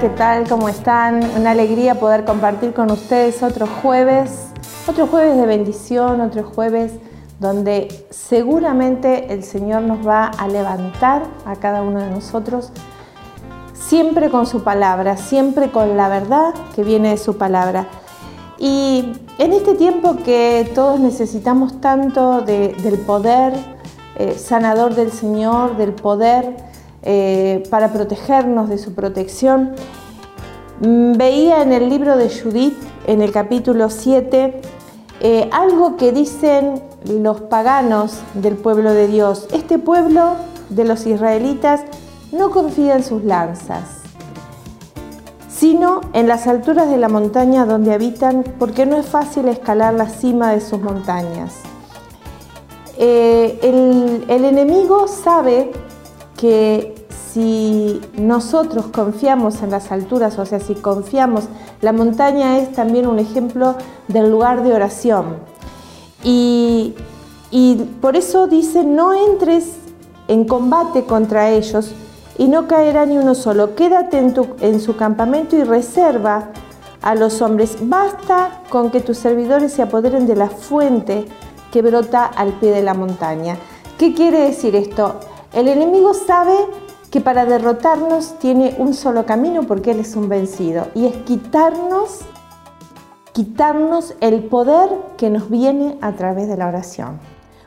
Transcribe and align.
¿qué 0.00 0.08
tal? 0.08 0.48
¿Cómo 0.48 0.70
están? 0.70 1.22
Una 1.38 1.50
alegría 1.50 2.00
poder 2.00 2.24
compartir 2.24 2.72
con 2.72 2.90
ustedes 2.90 3.42
otro 3.42 3.66
jueves, 3.66 4.46
otro 4.86 5.06
jueves 5.06 5.36
de 5.36 5.44
bendición, 5.44 6.22
otro 6.22 6.42
jueves 6.42 6.92
donde 7.38 8.06
seguramente 8.08 9.30
el 9.30 9.44
Señor 9.44 9.82
nos 9.82 10.06
va 10.06 10.28
a 10.28 10.48
levantar 10.48 11.24
a 11.44 11.56
cada 11.56 11.82
uno 11.82 12.00
de 12.00 12.08
nosotros, 12.08 12.72
siempre 13.74 14.30
con 14.30 14.46
su 14.46 14.64
palabra, 14.64 15.18
siempre 15.18 15.70
con 15.70 15.98
la 15.98 16.08
verdad 16.08 16.54
que 16.74 16.82
viene 16.82 17.10
de 17.10 17.18
su 17.18 17.36
palabra. 17.36 17.86
Y 18.58 19.12
en 19.36 19.52
este 19.52 19.74
tiempo 19.74 20.16
que 20.16 20.72
todos 20.74 20.98
necesitamos 20.98 21.78
tanto 21.82 22.40
del 22.40 22.98
poder 23.06 23.52
eh, 24.16 24.34
sanador 24.38 24.94
del 24.94 25.12
Señor, 25.12 25.76
del 25.76 25.92
poder 25.92 26.70
eh, 27.02 27.62
para 27.70 27.92
protegernos 27.92 28.68
de 28.68 28.76
su 28.76 28.94
protección. 28.94 29.72
Mm, 30.80 31.12
veía 31.12 31.60
en 31.60 31.72
el 31.72 31.90
libro 31.90 32.16
de 32.16 32.30
Judith, 32.30 32.76
en 33.06 33.20
el 33.20 33.32
capítulo 33.32 33.90
7, 33.90 34.62
eh, 35.20 35.50
algo 35.52 35.98
que 35.98 36.10
dicen 36.10 36.82
los 37.04 37.42
paganos 37.42 38.18
del 38.32 38.56
pueblo 38.56 38.94
de 38.94 39.06
Dios. 39.06 39.46
Este 39.52 39.78
pueblo 39.78 40.36
de 40.70 40.86
los 40.86 41.04
israelitas 41.04 41.82
no 42.32 42.50
confía 42.50 42.96
en 42.96 43.04
sus 43.04 43.24
lanzas, 43.24 44.00
sino 45.50 46.00
en 46.14 46.26
las 46.26 46.46
alturas 46.46 46.88
de 46.88 46.96
la 46.96 47.10
montaña 47.10 47.66
donde 47.66 47.92
habitan, 47.92 48.42
porque 48.58 48.86
no 48.86 48.96
es 48.96 49.04
fácil 49.04 49.48
escalar 49.48 49.92
la 49.92 50.08
cima 50.08 50.52
de 50.52 50.62
sus 50.62 50.80
montañas. 50.80 51.56
Eh, 52.96 53.58
el, 53.62 54.24
el 54.28 54.44
enemigo 54.46 55.08
sabe 55.08 55.72
que 56.38 56.99
si 57.32 58.00
nosotros 58.16 58.86
confiamos 58.86 59.62
en 59.62 59.70
las 59.70 59.92
alturas, 59.92 60.38
o 60.38 60.46
sea, 60.46 60.58
si 60.58 60.74
confiamos, 60.74 61.44
la 61.80 61.92
montaña 61.92 62.58
es 62.58 62.72
también 62.72 63.06
un 63.06 63.18
ejemplo 63.18 63.76
del 64.08 64.30
lugar 64.30 64.62
de 64.64 64.74
oración. 64.74 65.36
Y, 66.22 66.94
por 68.00 68.16
eso 68.16 68.46
dice, 68.46 68.84
no 68.84 69.12
entres 69.12 69.76
en 70.28 70.44
combate 70.44 71.04
contra 71.04 71.50
ellos 71.50 71.92
y 72.38 72.48
no 72.48 72.66
caerá 72.66 73.06
ni 73.06 73.18
uno 73.18 73.34
solo. 73.34 73.74
Quédate 73.74 74.18
en, 74.18 74.34
en 74.60 74.80
su 74.80 74.96
campamento 74.96 75.56
y 75.56 75.64
reserva 75.64 76.50
a 77.02 77.14
los 77.14 77.42
hombres. 77.42 77.76
Basta 77.80 78.62
con 78.68 78.90
que 78.90 79.00
tus 79.00 79.18
servidores 79.18 79.72
se 79.72 79.82
apoderen 79.82 80.26
de 80.26 80.36
la 80.36 80.48
fuente 80.48 81.26
que 81.72 81.82
brota 81.82 82.26
al 82.26 82.52
pie 82.54 82.70
de 82.70 82.82
la 82.82 82.94
montaña. 82.94 83.56
¿Qué 83.98 84.14
quiere 84.14 84.40
decir 84.40 84.74
esto? 84.76 85.16
El 85.52 85.68
enemigo 85.68 86.14
sabe 86.14 86.54
que 87.10 87.20
para 87.20 87.44
derrotarnos 87.44 88.38
tiene 88.38 88.76
un 88.78 88.94
solo 88.94 89.26
camino 89.26 89.64
porque 89.64 89.90
Él 89.90 90.00
es 90.00 90.14
un 90.14 90.28
vencido 90.28 90.86
y 90.94 91.06
es 91.06 91.16
quitarnos, 91.18 92.20
quitarnos 93.32 94.14
el 94.20 94.44
poder 94.44 94.90
que 95.16 95.28
nos 95.28 95.50
viene 95.50 95.98
a 96.00 96.12
través 96.12 96.48
de 96.48 96.56
la 96.56 96.68
oración. 96.68 97.18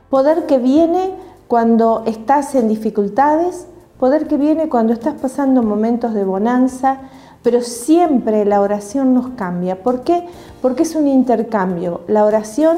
Poder 0.10 0.46
que 0.46 0.60
viene 0.60 1.12
cuando 1.48 2.04
estás 2.06 2.56
en 2.56 2.70
dificultades, 2.70 3.68
poder 4.00 4.28
que 4.28 4.38
viene 4.38 4.70
cuando 4.70 4.94
estás 4.94 5.16
pasando 5.16 5.62
momentos 5.62 6.14
de 6.14 6.24
bonanza, 6.24 7.00
pero 7.42 7.62
siempre 7.62 8.46
la 8.46 8.62
oración 8.62 9.14
nos 9.14 9.30
cambia. 9.32 9.84
¿Por 9.84 10.02
qué? 10.04 10.26
Porque 10.62 10.84
es 10.84 10.96
un 10.96 11.08
intercambio. 11.08 12.02
La 12.08 12.24
oración 12.24 12.78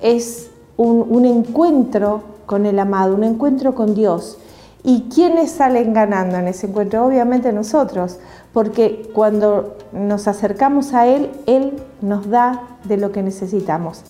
es 0.00 0.50
un, 0.76 1.04
un 1.10 1.24
encuentro 1.24 2.22
con 2.46 2.66
el 2.66 2.78
amado, 2.78 3.16
un 3.16 3.24
encuentro 3.24 3.74
con 3.74 3.94
Dios. 3.94 4.38
¿Y 4.86 5.08
quiénes 5.08 5.50
salen 5.50 5.94
ganando 5.94 6.36
en 6.36 6.46
ese 6.46 6.66
encuentro? 6.66 7.06
Obviamente 7.06 7.54
nosotros, 7.54 8.18
porque 8.52 9.10
cuando 9.14 9.78
nos 9.92 10.28
acercamos 10.28 10.92
a 10.92 11.06
Él, 11.06 11.30
Él 11.46 11.72
nos 12.02 12.28
da 12.28 12.76
de 12.84 12.98
lo 12.98 13.10
que 13.10 13.22
necesitamos. 13.22 14.04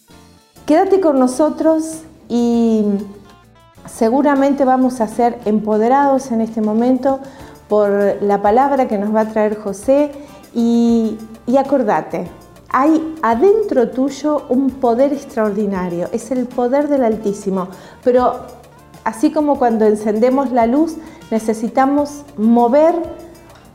Quédate 0.67 1.01
con 1.01 1.21
nosotros 1.21 2.01
y 2.29 2.87
seguramente 3.87 4.65
vamos 4.65 5.01
a 5.01 5.07
ser 5.07 5.39
empoderados 5.45 6.33
en 6.33 6.41
este 6.41 6.61
momento 6.61 7.21
por 7.69 8.21
la 8.21 8.43
palabra 8.43 8.89
que 8.89 8.99
nos 8.99 9.15
va 9.15 9.21
a 9.21 9.29
traer 9.29 9.57
José 9.57 10.11
y, 10.55 11.17
y 11.47 11.57
acordate, 11.57 12.29
hay 12.69 13.15
adentro 13.23 13.91
tuyo 13.91 14.47
un 14.49 14.71
poder 14.71 15.13
extraordinario, 15.13 16.09
es 16.11 16.33
el 16.33 16.47
poder 16.47 16.89
del 16.89 17.05
Altísimo, 17.05 17.69
pero 18.03 18.64
así 19.05 19.31
como 19.31 19.59
cuando 19.59 19.85
encendemos 19.85 20.51
la 20.51 20.67
luz 20.67 20.97
necesitamos 21.31 22.23
mover 22.37 22.95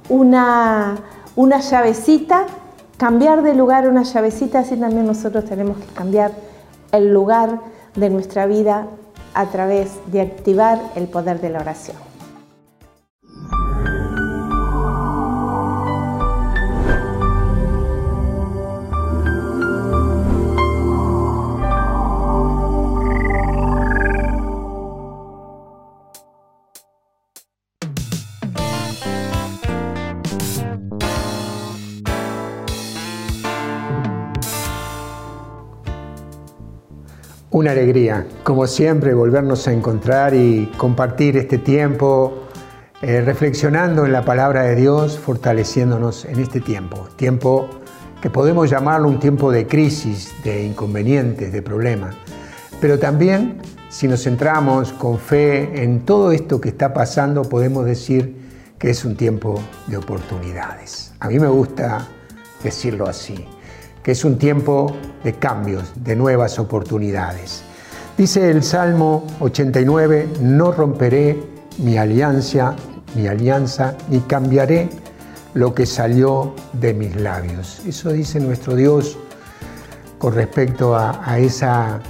una, 0.10 0.98
una 1.36 1.60
llavecita, 1.60 2.46
cambiar 2.98 3.44
de 3.44 3.54
lugar 3.54 3.88
una 3.88 4.04
llavecita, 4.04 4.60
así 4.60 4.76
también 4.76 5.06
nosotros 5.06 5.46
tenemos 5.46 5.78
que 5.78 5.88
cambiar 5.94 6.32
el 6.92 7.14
lugar 7.14 7.62
de 7.96 8.10
nuestra 8.10 8.46
vida 8.46 8.88
a 9.34 9.46
través 9.46 9.92
de 10.08 10.22
activar 10.22 10.82
el 10.96 11.08
poder 11.08 11.40
de 11.40 11.50
la 11.50 11.60
oración. 11.60 12.09
Una 37.52 37.72
alegría, 37.72 38.28
como 38.44 38.68
siempre, 38.68 39.16
volvernos 39.16 39.68
a 39.68 39.74
encontrar 39.74 40.36
y 40.36 40.68
compartir 40.78 41.36
este 41.36 41.58
tiempo 41.58 42.44
eh, 43.02 43.22
reflexionando 43.22 44.06
en 44.06 44.12
la 44.12 44.24
palabra 44.24 44.62
de 44.66 44.76
Dios, 44.76 45.18
fortaleciéndonos 45.18 46.26
en 46.26 46.40
este 46.42 46.62
tiempo. 46.62 47.08
Tiempo 47.16 47.68
que 48.22 48.30
podemos 48.30 48.70
llamarlo 48.70 49.08
un 49.08 49.20
tiempo 49.20 49.52
de 49.52 49.66
crisis, 49.66 50.32
de 50.44 50.64
inconvenientes, 50.64 51.52
de 51.52 51.64
problemas. 51.64 52.16
Pero 52.80 53.00
también, 53.00 53.60
si 53.90 54.08
nos 54.08 54.22
centramos 54.26 54.94
con 54.94 55.18
fe 55.18 55.84
en 55.84 56.06
todo 56.06 56.32
esto 56.32 56.62
que 56.62 56.70
está 56.70 56.94
pasando, 56.94 57.42
podemos 57.42 57.84
decir 57.84 58.36
que 58.78 58.92
es 58.92 59.04
un 59.04 59.16
tiempo 59.16 59.60
de 59.88 59.98
oportunidades. 59.98 61.14
A 61.20 61.28
mí 61.28 61.40
me 61.40 61.48
gusta 61.48 62.08
decirlo 62.64 63.08
así 63.08 63.44
que 64.04 64.12
es 64.12 64.26
un 64.26 64.38
tiempo 64.38 64.96
de 65.24 65.34
cambios, 65.34 65.92
de 65.96 66.16
nuevas 66.16 66.60
oportunidades. 66.60 67.64
Dice 68.18 68.50
el 68.50 68.64
Salmo 68.64 69.26
89, 69.40 70.28
no 70.42 70.72
romperé 70.72 71.42
mi 71.78 71.98
alianza, 71.98 72.76
mi 73.16 73.28
alianza, 73.28 73.96
ni 74.10 74.20
cambiaré 74.20 74.90
lo 75.54 75.74
que 75.74 75.86
salió 75.86 76.54
de 76.74 76.94
mis 76.94 77.16
labios. 77.16 77.82
Eso 77.86 78.12
dice 78.12 78.40
nuestro 78.40 78.76
Dios 78.76 79.18
con 80.18 80.34
respecto 80.34 80.96
a, 80.96 81.40
esa 81.40 82.02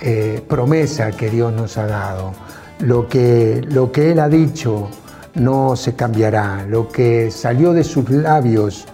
eh, 0.00 0.42
promesa 0.48 1.10
que 1.10 1.28
Dios 1.28 1.52
nos 1.52 1.76
ha 1.76 1.86
dado. 1.86 2.32
Lo 2.80 3.06
que, 3.06 3.62
lo 3.68 3.92
que 3.92 4.12
Él 4.12 4.18
ha 4.20 4.28
dicho 4.28 4.88
no 5.34 5.76
se 5.76 5.94
cambiará. 5.94 6.64
Lo 6.66 6.88
que 6.88 7.30
salió 7.30 7.72
de 7.72 7.84
sus 7.84 8.08
labios, 8.08 8.86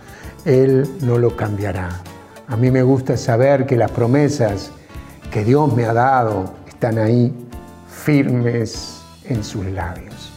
Él 0.45 0.89
no 1.01 1.19
lo 1.19 1.37
cambiará. 1.37 2.03
A 2.49 2.57
mí 2.57 2.71
me 2.71 2.83
gusta 2.83 3.17
saber 3.17 3.67
que 3.67 3.77
las 3.77 3.91
promesas 3.91 4.71
que 5.33 5.45
Dios 5.45 5.75
me 5.75 5.85
ha 5.85 5.93
dado 5.93 6.45
están 6.69 6.97
ahí 6.97 7.35
firmes 7.89 9.01
en 9.25 9.43
sus 9.43 9.67
labios 9.67 10.31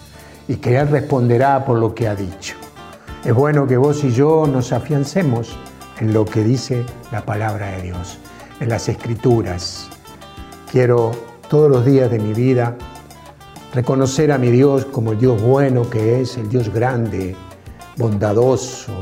y 0.48 0.56
que 0.56 0.76
Él 0.76 0.88
responderá 0.88 1.64
por 1.66 1.78
lo 1.78 1.94
que 1.94 2.08
ha 2.08 2.16
dicho. 2.16 2.56
Es 3.24 3.34
bueno 3.34 3.68
que 3.68 3.78
vos 3.78 4.04
y 4.04 4.12
yo 4.12 4.48
nos 4.48 4.74
afiancemos 4.74 5.56
en 6.00 6.12
lo 6.12 6.26
que 6.26 6.44
dice 6.44 6.84
la 7.12 7.24
palabra 7.24 7.68
de 7.74 7.84
Dios, 7.84 8.18
en 8.60 8.70
las 8.70 8.90
escrituras. 8.90 9.88
Quiero 10.72 11.12
todos 11.48 11.70
los 11.70 11.86
días 11.86 12.10
de 12.10 12.18
mi 12.18 12.34
vida 12.34 12.76
reconocer 13.76 14.32
a 14.32 14.40
mi 14.40 14.50
Dios 14.50 14.86
como 14.86 15.12
el 15.12 15.20
Dios 15.20 15.40
bueno 15.40 15.88
que 15.88 16.22
es, 16.22 16.38
el 16.38 16.50
Dios 16.50 16.74
grande, 16.74 17.36
bondadoso, 17.98 18.94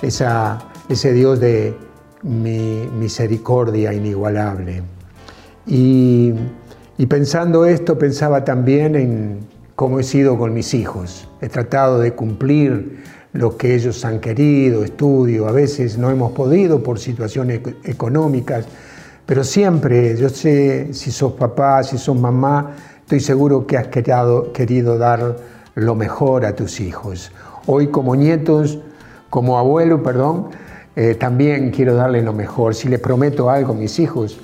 ese 0.00 1.12
Dios 1.12 1.40
de 1.40 1.76
mi 2.24 2.88
misericordia 2.98 3.92
inigualable. 3.92 4.82
Y, 5.66 6.32
pensando 7.08 7.66
esto, 7.66 7.98
pensaba 7.98 8.44
también 8.44 8.96
en 8.96 9.38
cómo 9.76 10.00
he 10.00 10.02
sido 10.02 10.38
con 10.38 10.52
mis 10.52 10.74
hijos. 10.74 11.28
He 11.40 11.48
tratado 11.48 12.00
de 12.00 12.14
cumplir 12.14 13.02
lo 13.32 13.56
que 13.56 13.74
ellos 13.74 14.04
han 14.04 14.20
querido, 14.20 14.84
estudio, 14.84 15.48
a 15.48 15.52
veces 15.52 15.98
no 15.98 16.10
hemos 16.10 16.32
podido 16.32 16.82
por 16.82 16.98
situaciones 16.98 17.60
económicas, 17.82 18.64
pero 19.26 19.42
siempre, 19.42 20.16
yo 20.16 20.28
sé, 20.28 20.94
si 20.94 21.10
sos 21.10 21.32
papá, 21.32 21.82
si 21.82 21.98
sos 21.98 22.16
mamá, 22.16 22.76
estoy 23.00 23.20
seguro 23.20 23.66
que 23.66 23.76
has 23.76 23.88
querido, 23.88 24.52
querido 24.52 24.98
dar 24.98 25.36
lo 25.74 25.94
mejor 25.96 26.46
a 26.46 26.54
tus 26.54 26.80
hijos. 26.80 27.32
Hoy 27.66 27.88
como 27.88 28.14
nietos, 28.14 28.78
como 29.30 29.58
abuelo, 29.58 30.02
perdón, 30.02 30.50
eh, 30.96 31.14
también 31.14 31.70
quiero 31.70 31.94
darle 31.94 32.22
lo 32.22 32.32
mejor. 32.32 32.74
Si 32.74 32.88
les 32.88 33.00
prometo 33.00 33.50
algo 33.50 33.72
a 33.72 33.76
mis 33.76 33.98
hijos, 33.98 34.38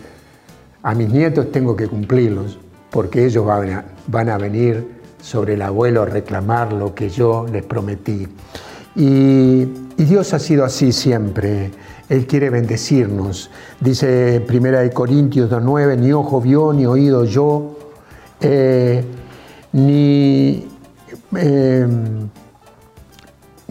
a 0.83 0.95
mis 0.95 1.09
nietos 1.09 1.53
tengo 1.53 1.77
que 1.77 1.87
cumplirlos, 1.87 2.59
porque 2.91 3.25
ellos 3.25 3.45
van 3.45 3.71
a, 3.71 3.85
van 4.07 4.29
a 4.29 4.39
venir 4.39 5.01
sobre 5.23 5.55
el 5.55 5.63
abuelo 5.63 6.03
a 6.03 6.07
reclamar 6.07 6.73
lo 6.73 6.95
que 6.95 7.09
yo 7.09 7.47
les 7.51 7.63
prometí. 7.63 8.27
Y, 8.97 9.69
y 9.97 10.05
Dios 10.05 10.33
ha 10.35 10.39
sido 10.39 10.65
así 10.65 10.93
siempre. 10.93 11.71
Él 12.09 12.27
quiere 12.27 12.51
bendecirnos. 12.51 13.51
Dice 13.81 14.45
1 14.49 14.93
Corintios 14.93 15.49
2.9, 15.51 15.97
ni 15.97 16.13
ojo 16.13 16.41
vio, 16.41 16.73
ni 16.73 16.85
oído 16.85 17.25
yo, 17.25 17.77
eh, 18.41 19.05
ni, 19.73 20.67
eh, 21.37 21.87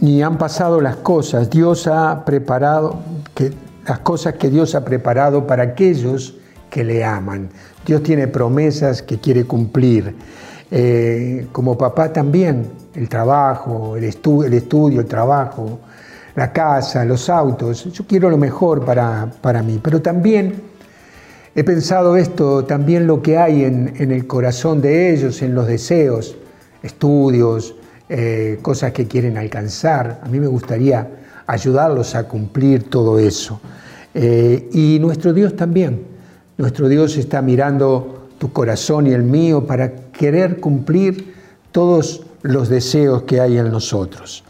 ni 0.00 0.22
han 0.22 0.38
pasado 0.38 0.80
las 0.80 0.96
cosas. 0.96 1.50
Dios 1.50 1.86
ha 1.86 2.24
preparado, 2.24 2.98
que, 3.34 3.52
las 3.86 4.00
cosas 4.00 4.34
que 4.34 4.50
Dios 4.50 4.74
ha 4.74 4.84
preparado 4.84 5.46
para 5.46 5.62
aquellos 5.62 6.36
que 6.70 6.84
le 6.84 7.04
aman. 7.04 7.50
Dios 7.86 8.02
tiene 8.02 8.28
promesas 8.28 9.02
que 9.02 9.18
quiere 9.18 9.44
cumplir. 9.44 10.14
Eh, 10.70 11.48
como 11.52 11.76
papá 11.76 12.12
también, 12.12 12.70
el 12.94 13.08
trabajo, 13.08 13.96
el, 13.96 14.04
el 14.04 14.54
estudio, 14.54 15.00
el 15.00 15.06
trabajo, 15.06 15.80
la 16.34 16.52
casa, 16.52 17.04
los 17.04 17.28
autos. 17.28 17.84
Yo 17.92 18.06
quiero 18.06 18.30
lo 18.30 18.38
mejor 18.38 18.84
para, 18.84 19.30
para 19.40 19.62
mí, 19.62 19.80
pero 19.82 20.00
también 20.00 20.62
he 21.54 21.64
pensado 21.64 22.16
esto, 22.16 22.64
también 22.64 23.06
lo 23.06 23.20
que 23.20 23.36
hay 23.36 23.64
en, 23.64 23.94
en 23.98 24.12
el 24.12 24.26
corazón 24.26 24.80
de 24.80 25.12
ellos, 25.12 25.42
en 25.42 25.54
los 25.54 25.66
deseos, 25.66 26.36
estudios, 26.82 27.74
eh, 28.10 28.58
cosas 28.60 28.92
que 28.92 29.06
quieren 29.06 29.38
alcanzar. 29.38 30.20
A 30.22 30.28
mí 30.28 30.38
me 30.38 30.46
gustaría 30.46 31.08
ayudarlos 31.46 32.14
a 32.14 32.28
cumplir 32.28 32.90
todo 32.90 33.18
eso. 33.18 33.60
Eh, 34.12 34.68
y 34.72 34.98
nuestro 35.00 35.32
Dios 35.32 35.56
también. 35.56 36.02
Nuestro 36.58 36.88
Dios 36.88 37.16
está 37.16 37.40
mirando 37.40 38.28
tu 38.36 38.52
corazón 38.52 39.06
y 39.06 39.12
el 39.12 39.22
mío 39.22 39.66
para 39.66 40.10
querer 40.10 40.60
cumplir 40.60 41.34
todos 41.72 42.26
los 42.42 42.68
deseos 42.68 43.22
que 43.22 43.40
hay 43.40 43.56
en 43.56 43.70
nosotros. 43.70 44.44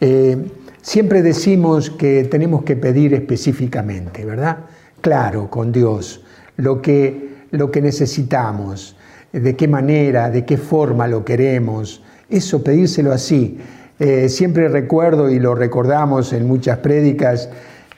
Eh, 0.00 0.38
Siempre 0.82 1.22
decimos 1.22 1.90
que 1.90 2.24
tenemos 2.24 2.64
que 2.64 2.74
pedir 2.74 3.14
específicamente, 3.14 4.24
¿verdad? 4.24 4.58
Claro, 5.00 5.48
con 5.48 5.70
Dios, 5.70 6.22
lo 6.56 6.82
que, 6.82 7.46
lo 7.52 7.70
que 7.70 7.80
necesitamos, 7.80 8.96
de 9.32 9.54
qué 9.54 9.68
manera, 9.68 10.28
de 10.28 10.44
qué 10.44 10.56
forma 10.56 11.06
lo 11.06 11.24
queremos, 11.24 12.02
eso, 12.32 12.62
pedírselo 12.64 13.12
así. 13.12 13.58
Eh, 13.98 14.28
siempre 14.28 14.68
recuerdo 14.68 15.30
y 15.30 15.38
lo 15.38 15.54
recordamos 15.54 16.32
en 16.32 16.46
muchas 16.48 16.78
prédicas 16.78 17.48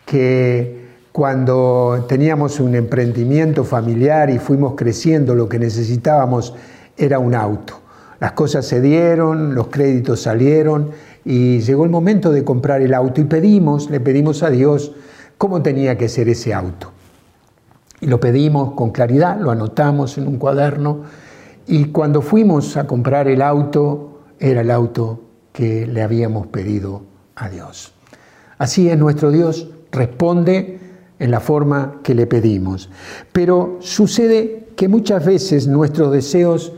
que 0.05 0.85
cuando 1.13 2.07
teníamos 2.09 2.59
un 2.59 2.75
emprendimiento 2.75 3.65
familiar 3.65 4.31
y 4.31 4.39
fuimos 4.39 4.75
creciendo, 4.75 5.35
lo 5.35 5.49
que 5.49 5.59
necesitábamos 5.59 6.55
era 6.97 7.19
un 7.19 7.35
auto. 7.35 7.81
Las 8.21 8.33
cosas 8.33 8.67
se 8.67 8.81
dieron, 8.81 9.55
los 9.55 9.69
créditos 9.69 10.23
salieron 10.23 10.91
y 11.25 11.61
llegó 11.61 11.85
el 11.85 11.91
momento 11.91 12.33
de 12.33 12.45
comprar 12.45 12.83
el 12.83 12.95
auto 12.95 13.21
y 13.21 13.25
pedimos, 13.25 13.91
le 13.91 14.01
pedimos 14.01 14.43
a 14.43 14.51
Dios 14.51 14.93
cómo 15.39 15.63
tenía 15.63 15.97
que 15.97 16.09
ser 16.09 16.29
ese 16.29 16.53
auto. 16.53 16.91
Y 18.01 18.07
lo 18.07 18.21
pedimos 18.21 18.73
con 18.73 18.91
claridad, 18.91 19.39
lo 19.41 19.51
anotamos 19.51 20.19
en 20.19 20.27
un 20.27 20.37
cuaderno 20.37 21.03
y 21.67 21.87
cuando 21.87 22.21
fuimos 22.21 22.77
a 22.77 22.87
comprar 22.87 23.29
el 23.29 23.41
auto, 23.41 24.14
era 24.39 24.63
el 24.63 24.71
auto 24.71 25.21
que 25.53 25.87
le 25.87 26.03
habíamos 26.03 26.47
pedido 26.49 27.03
a 27.37 27.49
Dios. 27.49 27.93
Así 28.59 28.89
es 28.89 28.99
nuestro 28.99 29.31
Dios, 29.31 29.69
responde 29.93 30.79
en 31.19 31.31
la 31.31 31.41
forma 31.41 32.01
que 32.03 32.15
le 32.15 32.27
pedimos. 32.27 32.91
Pero 33.33 33.79
sucede 33.81 34.69
que 34.77 34.89
muchas 34.89 35.25
veces 35.25 35.67
nuestros 35.67 36.13
deseos 36.13 36.73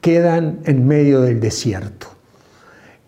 quedan 0.00 0.60
en 0.64 0.86
medio 0.86 1.20
del 1.20 1.40
desierto. 1.40 2.06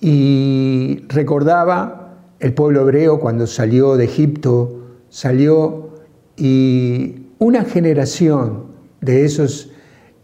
Y 0.01 1.05
recordaba 1.09 2.19
el 2.41 2.55
pueblo 2.55 2.83
hebreo 2.83 3.21
cuando 3.21 3.47
salió 3.47 3.97
de 3.97 4.05
Egipto, 4.05 4.81
salió 5.09 5.91
y 6.37 7.29
una 7.39 7.65
generación 7.65 8.65
de 9.01 9.25
esos 9.25 9.71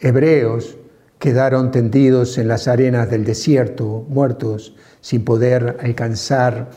hebreos 0.01 0.78
quedaron 1.19 1.71
tendidos 1.71 2.39
en 2.39 2.49
las 2.49 2.69
arenas 2.69 3.11
del 3.11 3.25
desierto, 3.25 4.07
muertos, 4.09 4.75
sin 5.01 5.25
poder 5.25 5.79
alcanzar 5.83 6.71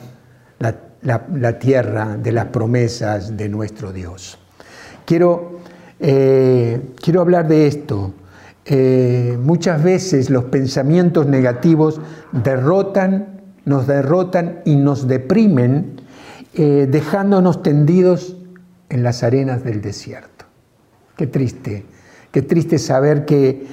la, 0.59 1.59
tierra 1.59 2.17
de 2.17 2.31
las 2.31 2.45
promesas 2.47 3.35
de 3.35 3.49
nuestro 3.49 3.91
Dios. 3.91 4.37
Quiero, 5.05 5.59
eh, 5.99 6.79
quiero 7.01 7.21
hablar 7.21 7.47
de 7.47 7.67
esto, 7.67 8.13
eh, 8.65 9.37
muchas 9.41 9.83
veces 9.83 10.29
los 10.29 10.45
pensamientos 10.45 11.25
negativos 11.25 11.99
derrotan, 12.31 13.41
nos 13.65 13.87
derrotan 13.87 14.61
y 14.65 14.75
nos 14.75 15.07
deprimen, 15.07 16.01
eh, 16.53 16.87
dejándonos 16.89 17.63
tendidos 17.63 18.37
en 18.89 19.03
las 19.03 19.23
arenas 19.23 19.63
del 19.63 19.81
desierto. 19.81 20.45
Qué 21.17 21.25
triste, 21.25 21.85
qué 22.31 22.41
triste 22.43 22.77
saber 22.77 23.25
que, 23.25 23.65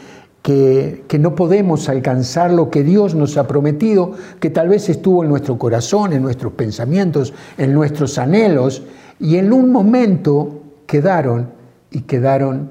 que, 0.49 1.19
no 1.19 1.35
podemos 1.35 1.91
alcanzar 1.91 2.51
lo 2.51 2.71
que 2.71 2.83
Dios 2.83 3.15
nos 3.15 3.37
ha 3.37 3.47
prometido, 3.47 4.13
que 4.41 4.49
tal 4.49 4.71
vez 4.71 4.89
estuvo 4.89 5.23
en 5.23 5.29
nuestro 5.29 5.59
corazón, 5.59 6.15
en 6.15 6.23
nuestros 6.23 6.55
pensamientos, 6.55 7.35
en 7.59 7.75
nuestros 7.75 8.17
anhelos, 8.17 8.83
y 9.21 9.37
en 9.37 9.53
un 9.53 9.71
momento 9.71 10.63
quedaron 10.87 11.51
y 11.91 12.01
quedaron 12.03 12.71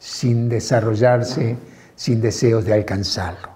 sin 0.00 0.48
desarrollarse, 0.48 1.56
sin 1.94 2.20
deseos 2.20 2.64
de 2.64 2.72
alcanzarlo. 2.72 3.50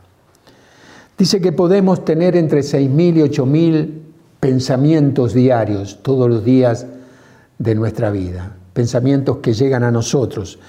Dice 1.19 1.41
que 1.41 1.51
podemos 1.51 2.05
tener 2.05 2.37
entre 2.37 2.61
6.000 2.61 3.17
y 3.17 3.21
8.000 3.23 3.91
pensamientos 4.39 5.35
diarios 5.35 5.99
todos 6.03 6.31
los 6.31 6.45
días 6.45 6.87
de 7.59 7.75
nuestra 7.75 8.13
vida, 8.13 8.55
pensamientos 8.73 9.39
que 9.39 9.55
llegan 9.55 9.83
a 9.83 9.91
nosotros, 9.91 10.61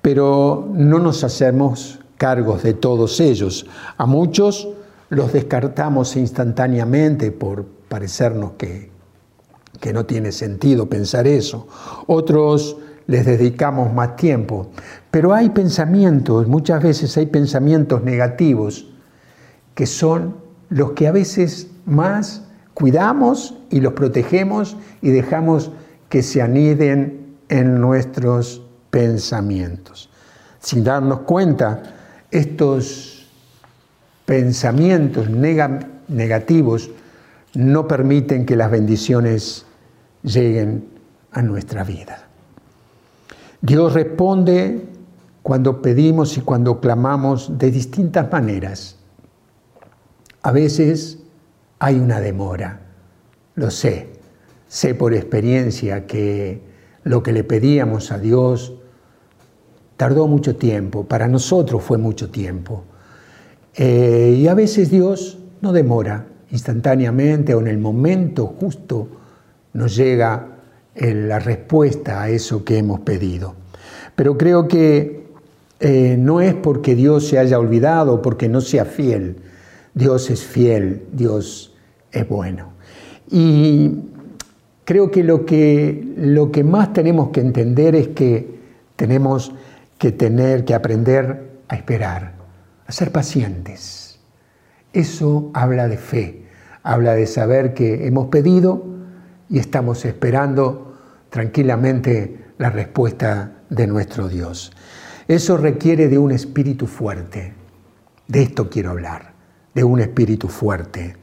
pero 0.00 0.66
no 0.72 0.98
nos 0.98 1.24
hacemos 1.24 1.97
cargos 2.18 2.62
de 2.62 2.74
todos 2.74 3.20
ellos. 3.20 3.66
A 3.96 4.04
muchos 4.04 4.68
los 5.08 5.32
descartamos 5.32 6.16
instantáneamente 6.16 7.32
por 7.32 7.64
parecernos 7.88 8.52
que, 8.58 8.90
que 9.80 9.92
no 9.92 10.04
tiene 10.04 10.32
sentido 10.32 10.88
pensar 10.88 11.26
eso. 11.26 11.66
Otros 12.06 12.76
les 13.06 13.24
dedicamos 13.24 13.92
más 13.94 14.16
tiempo. 14.16 14.68
Pero 15.10 15.32
hay 15.32 15.48
pensamientos, 15.50 16.46
muchas 16.46 16.82
veces 16.82 17.16
hay 17.16 17.26
pensamientos 17.26 18.02
negativos 18.04 18.86
que 19.74 19.86
son 19.86 20.36
los 20.68 20.92
que 20.92 21.08
a 21.08 21.12
veces 21.12 21.68
más 21.86 22.42
cuidamos 22.74 23.56
y 23.70 23.80
los 23.80 23.94
protegemos 23.94 24.76
y 25.00 25.10
dejamos 25.10 25.70
que 26.08 26.22
se 26.22 26.42
aniden 26.42 27.36
en 27.48 27.80
nuestros 27.80 28.62
pensamientos. 28.90 30.10
Sin 30.60 30.84
darnos 30.84 31.20
cuenta, 31.20 31.82
estos 32.30 33.26
pensamientos 34.26 35.28
negativos 35.30 36.90
no 37.54 37.88
permiten 37.88 38.44
que 38.44 38.56
las 38.56 38.70
bendiciones 38.70 39.64
lleguen 40.22 40.84
a 41.32 41.42
nuestra 41.42 41.84
vida. 41.84 42.28
Dios 43.60 43.94
responde 43.94 44.86
cuando 45.42 45.80
pedimos 45.80 46.36
y 46.36 46.42
cuando 46.42 46.80
clamamos 46.80 47.58
de 47.58 47.70
distintas 47.70 48.30
maneras. 48.30 48.96
A 50.42 50.52
veces 50.52 51.18
hay 51.78 51.98
una 51.98 52.20
demora, 52.20 52.80
lo 53.54 53.70
sé, 53.70 54.08
sé 54.68 54.94
por 54.94 55.14
experiencia 55.14 56.06
que 56.06 56.60
lo 57.02 57.22
que 57.22 57.32
le 57.32 57.44
pedíamos 57.44 58.12
a 58.12 58.18
Dios 58.18 58.74
tardó 59.98 60.28
mucho 60.28 60.54
tiempo, 60.56 61.04
para 61.04 61.26
nosotros 61.26 61.82
fue 61.82 61.98
mucho 61.98 62.30
tiempo. 62.30 62.84
Eh, 63.74 64.36
y 64.38 64.46
a 64.46 64.54
veces 64.54 64.90
Dios 64.90 65.38
no 65.60 65.72
demora, 65.72 66.24
instantáneamente 66.52 67.52
o 67.52 67.60
en 67.60 67.66
el 67.66 67.78
momento 67.78 68.46
justo 68.46 69.08
nos 69.72 69.96
llega 69.96 70.46
la 70.94 71.38
respuesta 71.40 72.22
a 72.22 72.30
eso 72.30 72.64
que 72.64 72.78
hemos 72.78 73.00
pedido. 73.00 73.54
Pero 74.14 74.38
creo 74.38 74.68
que 74.68 75.26
eh, 75.80 76.16
no 76.16 76.40
es 76.40 76.54
porque 76.54 76.94
Dios 76.94 77.26
se 77.26 77.38
haya 77.38 77.58
olvidado, 77.58 78.22
porque 78.22 78.48
no 78.48 78.60
sea 78.60 78.84
fiel. 78.84 79.36
Dios 79.94 80.30
es 80.30 80.44
fiel, 80.44 81.02
Dios 81.12 81.74
es 82.12 82.28
bueno. 82.28 82.70
Y 83.30 83.96
creo 84.84 85.10
que 85.10 85.24
lo 85.24 85.44
que, 85.44 86.14
lo 86.16 86.52
que 86.52 86.62
más 86.62 86.92
tenemos 86.92 87.30
que 87.30 87.40
entender 87.40 87.96
es 87.96 88.08
que 88.08 88.58
tenemos 88.94 89.52
que 89.98 90.12
tener 90.12 90.64
que 90.64 90.74
aprender 90.74 91.60
a 91.68 91.74
esperar, 91.74 92.34
a 92.86 92.92
ser 92.92 93.12
pacientes. 93.12 94.20
Eso 94.92 95.50
habla 95.52 95.88
de 95.88 95.98
fe, 95.98 96.48
Habla 96.88 97.14
de 97.14 97.26
saber 97.26 97.74
que 97.74 98.06
hemos 98.06 98.28
pedido 98.28 98.82
y 99.50 99.58
estamos 99.58 100.06
esperando 100.06 100.96
tranquilamente 101.28 102.46
la 102.56 102.70
respuesta 102.70 103.52
de 103.68 103.86
nuestro 103.86 104.26
Dios. 104.26 104.72
Eso 105.26 105.58
requiere 105.58 106.08
de 106.08 106.16
un 106.16 106.30
espíritu 106.30 106.86
fuerte. 106.86 107.52
De 108.26 108.40
esto 108.40 108.70
quiero 108.70 108.92
hablar, 108.92 109.34
de 109.74 109.84
un 109.84 110.00
espíritu 110.00 110.48
fuerte, 110.48 111.16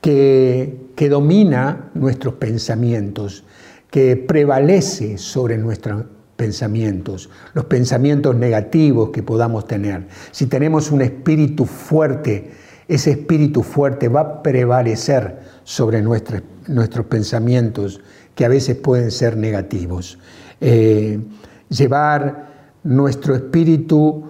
que, 0.00 0.90
que 0.94 1.08
domina 1.08 1.90
nuestros 1.94 2.34
pensamientos, 2.34 3.44
que 3.90 4.16
prevalece 4.16 5.18
sobre 5.18 5.58
nuestros 5.58 6.04
pensamientos, 6.42 7.30
los 7.54 7.66
pensamientos 7.66 8.34
negativos 8.34 9.10
que 9.10 9.22
podamos 9.22 9.68
tener. 9.68 10.08
Si 10.32 10.46
tenemos 10.46 10.90
un 10.90 11.00
espíritu 11.00 11.66
fuerte, 11.66 12.50
ese 12.88 13.12
espíritu 13.12 13.62
fuerte 13.62 14.08
va 14.08 14.20
a 14.20 14.42
prevalecer 14.42 15.38
sobre 15.62 16.02
nuestros, 16.02 16.42
nuestros 16.66 17.06
pensamientos 17.06 18.00
que 18.34 18.44
a 18.44 18.48
veces 18.48 18.74
pueden 18.74 19.12
ser 19.12 19.36
negativos. 19.36 20.18
Eh, 20.60 21.20
llevar 21.68 22.48
nuestro 22.82 23.36
espíritu, 23.36 24.24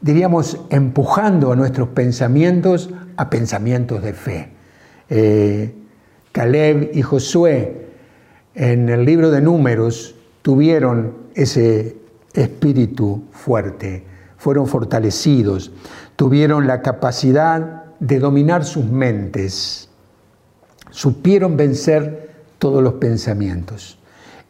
diríamos, 0.00 0.60
empujando 0.70 1.50
a 1.50 1.56
nuestros 1.56 1.88
pensamientos 1.88 2.88
a 3.16 3.28
pensamientos 3.28 4.00
de 4.00 4.12
fe. 4.12 4.48
Eh, 5.10 5.74
Caleb 6.30 6.90
y 6.94 7.02
Josué 7.02 7.88
en 8.54 8.88
el 8.90 9.04
libro 9.04 9.32
de 9.32 9.40
números 9.40 10.15
tuvieron 10.46 11.12
ese 11.34 11.96
espíritu 12.32 13.24
fuerte, 13.32 14.04
fueron 14.36 14.68
fortalecidos, 14.68 15.72
tuvieron 16.14 16.68
la 16.68 16.82
capacidad 16.82 17.86
de 17.98 18.20
dominar 18.20 18.64
sus 18.64 18.84
mentes, 18.84 19.88
supieron 20.90 21.56
vencer 21.56 22.30
todos 22.60 22.80
los 22.80 22.92
pensamientos. 22.92 23.98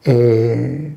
Eh, 0.04 0.94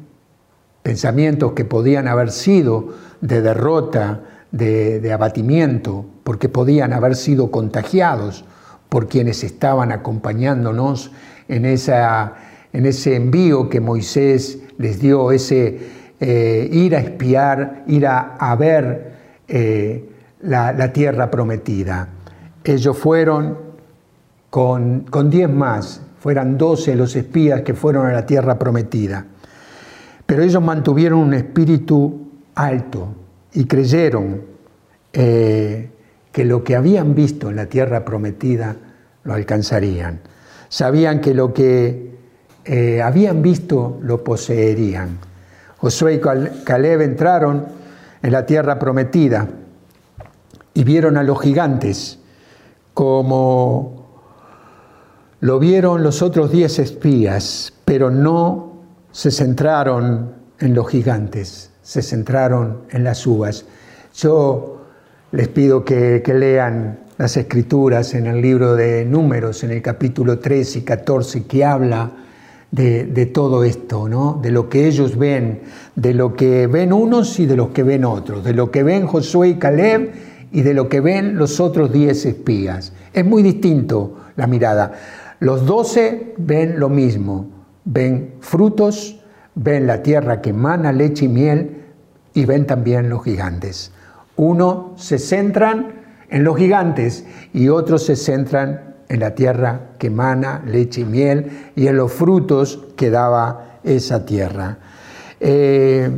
pensamientos 0.83 1.53
que 1.53 1.63
podían 1.63 2.09
haber 2.09 2.29
sido 2.29 2.89
de 3.21 3.41
derrota, 3.41 4.19
de, 4.51 5.13
abatimiento, 5.13 6.07
porque 6.25 6.49
podían 6.49 6.91
haber 6.91 7.15
sido 7.15 7.51
contagiados 7.51 8.43
por 8.89 9.07
quienes 9.07 9.45
estaban 9.45 9.93
acompañándonos 9.93 11.11
en, 11.47 11.63
esa, 11.63 12.48
en 12.73 12.85
ese 12.85 13.15
envío 13.15 13.69
que 13.69 13.79
Moisés 13.79 14.59
les 14.77 14.99
dio, 14.99 15.31
ese 15.31 15.79
eh, 16.19 16.69
ir 16.71 16.95
a 16.95 16.99
espiar, 16.99 17.83
ir 17.87 18.05
a, 18.05 18.55
ver 18.57 19.13
eh, 19.47 20.09
la, 20.41 20.93
tierra 20.93 21.31
prometida. 21.31 22.09
Ellos 22.63 22.97
fueron 22.97 23.57
con, 24.49 25.01
con 25.09 25.29
diez 25.29 25.49
más, 25.49 26.01
fueran 26.19 26.57
doce 26.57 26.95
los 26.95 27.15
espías 27.15 27.61
que 27.61 27.73
fueron 27.73 28.05
a 28.05 28.13
la 28.13 28.25
tierra 28.25 28.59
prometida. 28.59 29.25
Pero 30.25 30.43
ellos 30.43 30.61
mantuvieron 30.61 31.19
un 31.19 31.33
espíritu 31.33 32.27
alto 32.55 33.15
y 33.53 33.65
creyeron 33.65 34.41
eh, 35.13 35.89
que 36.31 36.45
lo 36.45 36.63
que 36.63 36.75
habían 36.75 37.15
visto 37.15 37.49
en 37.49 37.55
la 37.55 37.65
tierra 37.65 38.05
prometida 38.05 38.75
lo 39.23 39.33
alcanzarían. 39.33 40.19
Sabían 40.67 41.19
que 41.21 41.33
lo 41.33 41.53
que 41.53 42.08
eh, 42.71 43.01
habían 43.01 43.41
visto 43.41 43.97
lo 44.03 44.23
poseerían. 44.23 45.17
Josué 45.77 46.13
y 46.13 46.63
Caleb 46.63 47.01
entraron 47.01 47.65
en 48.21 48.31
la 48.31 48.45
tierra 48.45 48.77
prometida 48.77 49.47
y 50.75 50.83
vieron 50.83 51.17
a 51.17 51.23
los 51.23 51.41
gigantes 51.41 52.19
como 52.93 54.21
lo 55.39 55.57
vieron 55.57 56.03
los 56.03 56.21
otros 56.21 56.51
diez 56.51 56.77
espías, 56.77 57.73
pero 57.85 58.11
no 58.11 58.73
se 59.11 59.31
centraron 59.31 60.33
en 60.59 60.75
los 60.75 60.89
gigantes, 60.89 61.71
se 61.81 62.03
centraron 62.03 62.83
en 62.91 63.03
las 63.03 63.25
uvas. 63.25 63.65
Yo 64.13 64.85
les 65.31 65.47
pido 65.47 65.83
que, 65.83 66.21
lean 66.27 66.99
las 67.17 67.35
escrituras 67.35 68.13
en 68.13 68.27
el 68.27 68.41
libro 68.41 68.75
de 68.75 69.05
números, 69.05 69.63
en 69.63 69.71
el 69.71 69.81
capítulo 69.81 70.37
13 70.37 70.79
y 70.79 70.81
14, 70.83 71.45
que 71.45 71.65
habla 71.65 72.11
de, 72.71 73.25
todo 73.33 73.63
esto, 73.63 74.07
¿no? 74.07 74.39
de 74.41 74.51
lo 74.51 74.69
que 74.69 74.87
ellos 74.87 75.17
ven, 75.17 75.61
de 75.95 76.13
lo 76.13 76.35
que 76.35 76.67
ven 76.67 76.93
unos 76.93 77.39
y 77.39 77.45
de 77.45 77.55
los 77.55 77.69
que 77.69 77.83
ven 77.83 78.05
otros, 78.05 78.43
de 78.43 78.53
lo 78.53 78.71
que 78.71 78.83
ven 78.83 79.07
Josué 79.07 79.49
y 79.49 79.55
Caleb 79.55 80.11
y 80.51 80.61
de 80.61 80.73
lo 80.73 80.87
que 80.87 81.01
ven 81.01 81.37
los 81.37 81.59
otros 81.59 81.91
diez 81.91 82.25
espías. 82.25 82.93
Es 83.13 83.25
muy 83.25 83.43
distinto 83.43 84.17
la 84.35 84.47
mirada. 84.47 84.93
Los 85.39 85.65
doce 85.65 86.33
ven 86.37 86.79
lo 86.79 86.89
mismo, 86.89 87.47
ven 87.85 88.35
frutos, 88.39 89.19
ven 89.55 89.87
la 89.87 90.03
tierra 90.03 90.41
que 90.41 90.51
emana 90.51 90.91
leche 90.91 91.25
y 91.25 91.29
miel 91.29 91.83
y 92.33 92.45
ven 92.45 92.67
también 92.67 93.09
los 93.09 93.23
gigantes. 93.23 93.91
Uno 94.35 94.93
se 94.95 95.17
centran 95.17 95.99
en 96.29 96.43
los 96.43 96.55
gigantes 96.57 97.25
y 97.53 97.69
otros 97.69 98.05
se 98.05 98.15
centran 98.15 98.88
en 99.09 99.19
la 99.19 99.35
tierra 99.35 99.91
que 99.97 100.07
emana 100.07 100.63
leche 100.65 101.01
y 101.01 101.05
miel 101.05 101.71
y 101.75 101.87
en 101.87 101.97
los 101.97 102.13
frutos 102.13 102.79
que 102.95 103.09
daba 103.09 103.79
esa 103.83 104.25
tierra. 104.25 104.77
Eh, 105.39 106.09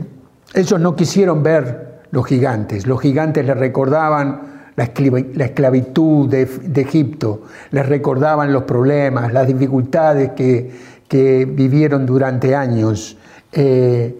ellos 0.53 0.79
no 0.79 0.95
quisieron 0.95 1.41
ver 1.41 2.01
los 2.11 2.25
gigantes, 2.25 2.85
los 2.85 2.99
gigantes 2.99 3.45
les 3.45 3.57
recordaban 3.57 4.51
la 4.75 5.45
esclavitud 5.45 6.27
de, 6.29 6.41
Egipto, 6.81 7.43
les 7.71 7.85
recordaban 7.87 8.51
los 8.51 8.63
problemas, 8.63 9.31
las 9.31 9.47
dificultades 9.47 10.31
que, 10.31 10.71
que 11.07 11.45
vivieron 11.45 12.05
durante 12.05 12.55
años, 12.55 13.17
eh, 13.51 14.15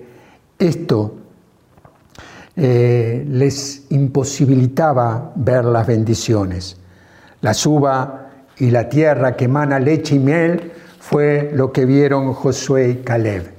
esto 0.60 1.16
eh, 2.56 3.26
les 3.28 3.86
imposibilitaba 3.92 5.32
ver 5.36 5.66
las 5.66 5.88
bendiciones. 5.88 6.78
La 7.40 7.54
suba 7.54 8.21
y 8.62 8.70
la 8.70 8.90
tierra 8.90 9.36
que 9.36 9.46
emana 9.46 9.80
leche 9.80 10.18
y 10.18 10.20
miel 10.20 10.72
fue 11.00 11.50
lo 11.52 11.72
que 11.72 11.84
vieron 11.84 12.32
Josué 12.32 12.90
y 12.90 12.96
Caleb. 12.98 13.56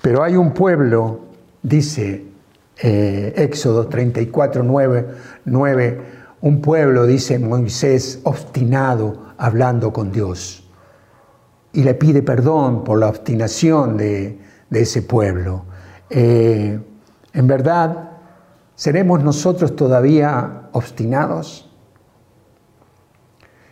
Pero 0.00 0.22
hay 0.22 0.34
un 0.34 0.54
pueblo, 0.54 1.26
dice 1.62 2.24
eh, 2.78 3.34
Éxodo 3.36 3.86
34, 3.86 4.62
9, 5.44 6.00
un 6.40 6.60
pueblo, 6.62 7.04
dice 7.04 7.38
Moisés, 7.38 8.20
obstinado 8.22 9.34
hablando 9.36 9.92
con 9.92 10.10
Dios 10.10 10.66
y 11.74 11.82
le 11.82 11.92
pide 11.92 12.22
perdón 12.22 12.82
por 12.82 12.98
la 12.98 13.08
obstinación 13.08 13.98
de, 13.98 14.40
ese 14.70 15.02
pueblo. 15.02 15.66
Eh, 16.08 16.80
en 17.34 17.46
verdad, 17.46 18.10
¿seremos 18.74 19.22
nosotros 19.22 19.76
todavía 19.76 20.70
obstinados? 20.72 21.65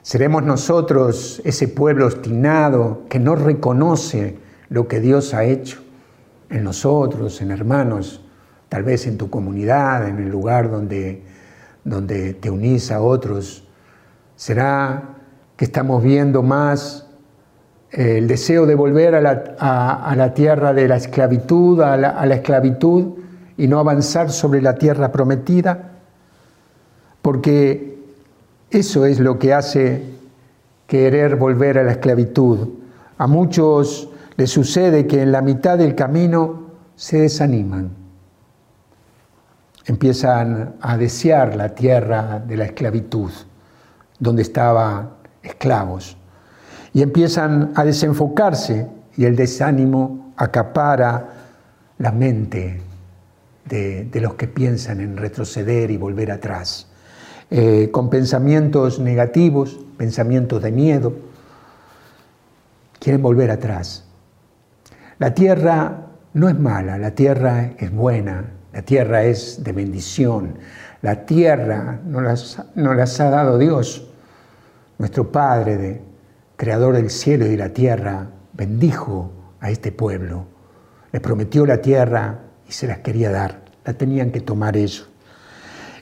¿Seremos 0.04 0.42
nosotros 0.42 1.40
ese 1.46 1.66
pueblo 1.66 2.04
obstinado 2.04 3.04
que 3.08 3.18
no 3.18 3.36
reconoce 3.36 4.36
lo 4.68 4.86
que 4.86 5.00
Dios 5.00 5.32
ha 5.32 5.44
hecho 5.44 5.80
en 6.50 6.62
nosotros, 6.62 7.40
en 7.40 7.50
hermanos, 7.50 8.20
tal 8.68 8.82
vez 8.82 9.06
en 9.06 9.16
tu 9.16 9.30
comunidad, 9.30 10.06
en 10.06 10.18
el 10.18 10.28
lugar 10.28 10.70
donde, 10.70 11.22
donde 11.84 12.34
te 12.34 12.50
unís 12.50 12.90
a 12.90 13.00
otros? 13.00 13.66
¿Será 14.36 15.04
que 15.56 15.64
estamos 15.64 16.02
viendo 16.02 16.42
más 16.42 17.06
el 17.90 18.28
deseo 18.28 18.66
de 18.66 18.74
volver 18.74 19.14
a 19.14 19.22
la, 19.22 20.34
tierra 20.34 20.74
de 20.74 20.86
la 20.86 20.96
esclavitud, 20.96 21.80
a 21.80 21.96
la, 21.96 22.34
esclavitud 22.34 23.14
y 23.56 23.68
no 23.68 23.78
avanzar 23.78 24.30
sobre 24.30 24.60
la 24.60 24.74
tierra 24.74 25.10
prometida, 25.10 25.92
porque 27.22 27.93
eso 28.74 29.06
es 29.06 29.20
lo 29.20 29.38
que 29.38 29.54
hace 29.54 30.02
querer 30.86 31.36
volver 31.36 31.78
a 31.78 31.82
la 31.82 31.92
esclavitud. 31.92 32.68
A 33.18 33.26
muchos 33.26 34.08
les 34.36 34.50
sucede 34.50 35.06
que 35.06 35.22
en 35.22 35.32
la 35.32 35.42
mitad 35.42 35.78
del 35.78 35.94
camino 35.94 36.70
se 36.96 37.18
desaniman, 37.18 37.90
empiezan 39.86 40.76
a 40.80 40.96
desear 40.96 41.56
la 41.56 41.74
tierra 41.74 42.42
de 42.46 42.56
la 42.56 42.64
esclavitud, 42.64 43.30
donde 44.18 44.42
estaban 44.42 45.10
esclavos. 45.42 46.16
Y 46.92 47.02
empiezan 47.02 47.72
a 47.74 47.84
desenfocarse 47.84 48.88
y 49.16 49.24
el 49.24 49.36
desánimo 49.36 50.32
acapara 50.36 51.28
la 51.98 52.12
mente 52.12 52.80
de, 53.64 54.20
los 54.20 54.34
que 54.34 54.48
piensan 54.48 55.00
en 55.00 55.16
retroceder 55.16 55.90
y 55.90 55.96
volver 55.96 56.30
atrás, 56.30 56.88
eh, 57.56 57.92
con 57.92 58.10
pensamientos 58.10 58.98
negativos, 58.98 59.78
pensamientos 59.96 60.60
de 60.60 60.72
miedo, 60.72 61.12
quieren 62.98 63.22
volver 63.22 63.52
atrás. 63.52 64.08
La 65.20 65.34
tierra 65.34 66.08
no 66.32 66.48
es 66.48 66.58
mala, 66.58 66.98
la 66.98 67.12
tierra 67.12 67.70
es 67.78 67.92
buena, 67.92 68.50
la 68.72 68.82
tierra 68.82 69.22
es 69.22 69.62
de 69.62 69.70
bendición, 69.70 70.56
la 71.00 71.26
tierra 71.26 72.00
nos 72.04 72.24
las, 72.24 72.60
las 72.74 73.20
ha 73.20 73.30
dado 73.30 73.56
Dios 73.56 74.08
nuestro 74.98 75.30
Padre, 75.30 76.02
creador 76.56 76.96
del 76.96 77.08
cielo 77.08 77.46
y 77.46 77.50
de 77.50 77.56
la 77.56 77.68
tierra, 77.68 78.30
bendijo 78.52 79.30
a 79.60 79.70
este 79.70 79.92
pueblo. 79.92 80.46
Les 81.12 81.22
prometió 81.22 81.64
la 81.66 81.80
tierra 81.80 82.36
y 82.68 82.72
se 82.72 82.88
las 82.88 82.98
quería 82.98 83.30
dar. 83.30 83.62
La 83.84 83.92
tenían 83.92 84.32
que 84.32 84.40
tomar 84.40 84.76
ellos. 84.76 85.08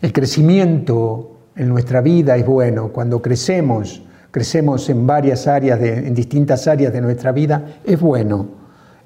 El 0.00 0.14
crecimiento 0.14 1.31
en 1.56 1.68
nuestra 1.68 2.00
vida 2.00 2.36
es 2.36 2.46
bueno. 2.46 2.88
Cuando 2.88 3.20
crecemos, 3.20 4.02
crecemos 4.30 4.88
en 4.88 5.06
varias 5.06 5.46
áreas, 5.46 5.80
en 5.80 6.14
distintas 6.14 6.66
áreas 6.66 6.92
de 6.92 7.00
nuestra 7.00 7.32
vida, 7.32 7.78
es 7.84 8.00
bueno. 8.00 8.46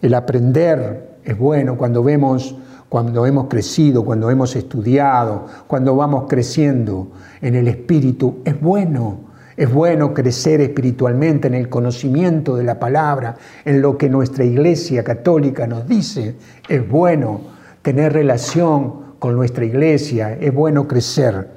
El 0.01 0.15
aprender 0.15 1.17
es 1.25 1.37
bueno 1.39 1.77
cuando 1.77 2.03
vemos, 2.03 2.55
cuando 2.89 3.27
hemos 3.27 3.49
crecido, 3.49 4.05
cuando 4.05 4.31
hemos 4.31 4.55
estudiado, 4.55 5.47
cuando 5.67 5.97
vamos 5.97 6.27
creciendo 6.29 7.09
en 7.41 7.55
el 7.55 7.69
espíritu, 7.69 8.39
es 8.45 8.61
bueno. 8.61 9.27
Es 9.57 9.73
bueno 9.73 10.13
crecer 10.13 10.61
espiritualmente 10.61 11.49
en 11.49 11.55
el 11.55 11.71
conocimiento 11.71 12.57
de 12.57 12.65
la 12.65 12.79
palabra, 12.79 13.37
en 13.65 13.81
lo 13.81 13.97
que 13.97 14.11
nuestra 14.11 14.45
iglesia 14.45 15.03
católica 15.03 15.67
nos 15.67 15.89
dice. 15.89 16.37
Es 16.69 16.87
bueno 16.87 17.41
tener 17.81 18.13
relación 18.13 19.17
con 19.19 19.35
nuestra 19.35 19.65
iglesia, 19.65 20.37
es 20.39 20.53
bueno 20.53 20.87
crecer. 20.87 21.49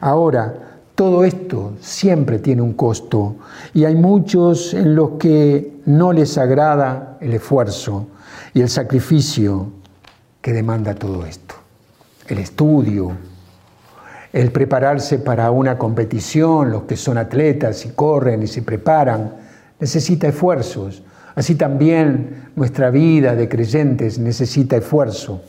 Ahora, 0.00 0.54
todo 0.94 1.24
esto 1.24 1.74
siempre 1.80 2.38
tiene 2.38 2.62
un 2.62 2.72
costo 2.72 3.36
y 3.74 3.84
hay 3.84 3.94
muchos 3.94 4.72
en 4.72 4.94
los 4.94 5.10
que 5.18 5.80
no 5.84 6.12
les 6.12 6.38
agrada 6.38 7.18
el 7.20 7.34
esfuerzo 7.34 8.06
y 8.54 8.62
el 8.62 8.70
sacrificio 8.70 9.68
que 10.40 10.54
demanda 10.54 10.94
todo 10.94 11.26
esto. 11.26 11.54
El 12.26 12.38
estudio, 12.38 13.12
el 14.32 14.50
prepararse 14.52 15.18
para 15.18 15.50
una 15.50 15.76
competición, 15.76 16.70
los 16.70 16.84
que 16.84 16.96
son 16.96 17.18
atletas 17.18 17.84
y 17.84 17.90
corren 17.90 18.42
y 18.42 18.46
se 18.46 18.62
preparan, 18.62 19.34
necesita 19.78 20.28
esfuerzos. 20.28 21.02
Así 21.34 21.54
también 21.56 22.50
nuestra 22.56 22.90
vida 22.90 23.34
de 23.34 23.48
creyentes 23.48 24.18
necesita 24.18 24.76
esfuerzo. 24.76 25.42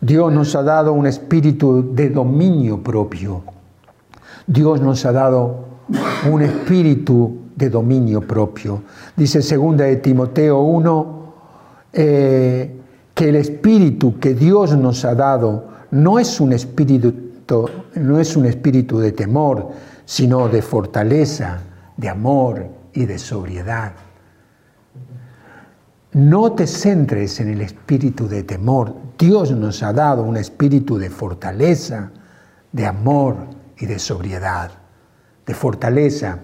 Dios 0.00 0.30
nos 0.30 0.54
ha 0.54 0.62
dado 0.62 0.92
un 0.92 1.06
espíritu 1.06 1.94
de 1.94 2.10
dominio 2.10 2.82
propio. 2.82 3.42
Dios 4.46 4.80
nos 4.80 5.04
ha 5.06 5.12
dado 5.12 5.64
un 6.30 6.42
espíritu 6.42 7.38
de 7.54 7.70
dominio 7.70 8.20
propio. 8.20 8.82
Dice 9.16 9.42
segunda 9.42 9.84
de 9.84 9.96
Timoteo 9.96 10.60
1 10.60 11.34
eh, 11.92 12.80
que 13.14 13.28
el 13.28 13.36
espíritu 13.36 14.18
que 14.18 14.34
Dios 14.34 14.76
nos 14.76 15.04
ha 15.04 15.14
dado 15.14 15.68
no 15.92 16.18
es 16.18 16.40
un 16.40 16.52
espíritu 16.52 17.14
no 17.96 18.18
es 18.18 18.36
un 18.36 18.46
espíritu 18.46 18.98
de 18.98 19.12
temor, 19.12 19.68
sino 20.06 20.48
de 20.48 20.62
fortaleza, 20.62 21.60
de 21.94 22.08
amor 22.08 22.66
y 22.94 23.04
de 23.04 23.18
sobriedad. 23.18 23.92
No 26.12 26.52
te 26.52 26.66
centres 26.66 27.40
en 27.40 27.48
el 27.48 27.60
espíritu 27.60 28.28
de 28.28 28.44
temor. 28.44 28.94
Dios 29.18 29.50
nos 29.50 29.82
ha 29.82 29.92
dado 29.92 30.22
un 30.22 30.38
espíritu 30.38 30.96
de 30.96 31.10
fortaleza, 31.10 32.12
de 32.72 32.86
amor 32.86 33.36
y 33.78 33.86
de 33.86 33.98
sobriedad, 33.98 34.70
de 35.46 35.54
fortaleza, 35.54 36.38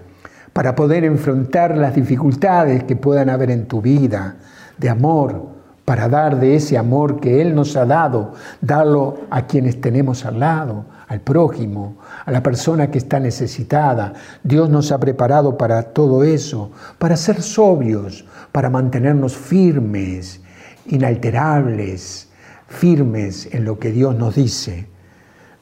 para 0.52 0.74
poder 0.74 1.04
enfrentar 1.04 1.76
las 1.76 1.94
dificultades 1.94 2.84
que 2.84 2.96
puedan 2.96 3.30
haber 3.30 3.50
en 3.50 3.66
tu 3.66 3.80
vida, 3.80 4.36
de 4.78 4.88
amor, 4.88 5.60
para 5.84 6.08
dar 6.08 6.38
de 6.38 6.54
ese 6.54 6.78
amor 6.78 7.18
que 7.20 7.40
Él 7.40 7.54
nos 7.54 7.76
ha 7.76 7.84
dado, 7.84 8.34
darlo 8.60 9.22
a 9.30 9.46
quienes 9.46 9.80
tenemos 9.80 10.24
al 10.24 10.38
lado, 10.38 10.84
al 11.08 11.20
prójimo, 11.20 11.98
a 12.24 12.30
la 12.30 12.42
persona 12.42 12.92
que 12.92 12.98
está 12.98 13.18
necesitada. 13.18 14.12
Dios 14.44 14.70
nos 14.70 14.92
ha 14.92 15.00
preparado 15.00 15.58
para 15.58 15.82
todo 15.82 16.22
eso, 16.22 16.70
para 16.98 17.16
ser 17.16 17.42
sobrios, 17.42 18.24
para 18.52 18.70
mantenernos 18.70 19.36
firmes, 19.36 20.40
inalterables, 20.86 22.28
firmes 22.68 23.52
en 23.52 23.64
lo 23.64 23.80
que 23.80 23.90
Dios 23.90 24.14
nos 24.14 24.36
dice. 24.36 24.86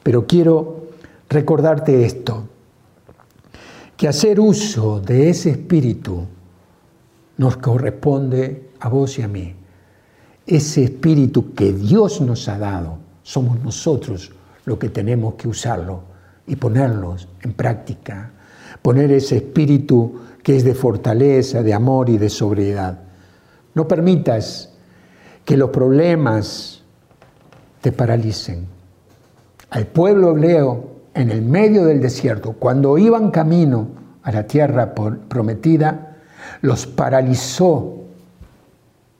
Pero 0.03 0.27
quiero 0.27 0.78
recordarte 1.29 2.05
esto, 2.05 2.47
que 3.95 4.07
hacer 4.07 4.39
uso 4.39 4.99
de 4.99 5.29
ese 5.29 5.51
espíritu 5.51 6.25
nos 7.37 7.57
corresponde 7.57 8.71
a 8.79 8.89
vos 8.89 9.19
y 9.19 9.21
a 9.21 9.27
mí. 9.27 9.55
Ese 10.45 10.85
espíritu 10.85 11.53
que 11.53 11.71
Dios 11.71 12.19
nos 12.21 12.47
ha 12.49 12.57
dado, 12.57 12.97
somos 13.23 13.59
nosotros 13.59 14.31
lo 14.65 14.79
que 14.79 14.89
tenemos 14.89 15.35
que 15.35 15.47
usarlo 15.47 16.03
y 16.47 16.55
ponerlos 16.55 17.27
en 17.41 17.53
práctica. 17.53 18.31
Poner 18.81 19.11
ese 19.11 19.37
espíritu 19.37 20.21
que 20.41 20.55
es 20.55 20.63
de 20.63 20.73
fortaleza, 20.73 21.61
de 21.61 21.73
amor 21.73 22.09
y 22.09 22.17
de 22.17 22.29
sobriedad. 22.29 22.99
No 23.75 23.87
permitas 23.87 24.71
que 25.45 25.57
los 25.57 25.69
problemas 25.69 26.81
te 27.81 27.91
paralicen. 27.91 28.67
Al 29.69 29.87
pueblo 29.87 30.31
hebreo, 30.31 30.98
en 31.19 31.31
el 31.31 31.41
medio 31.41 31.83
del 31.83 31.99
desierto, 31.99 32.53
cuando 32.53 32.97
iban 32.97 33.29
camino 33.29 33.89
a 34.23 34.31
la 34.31 34.47
tierra 34.47 34.95
prometida, 34.95 36.15
los 36.61 36.87
paralizó 36.87 38.05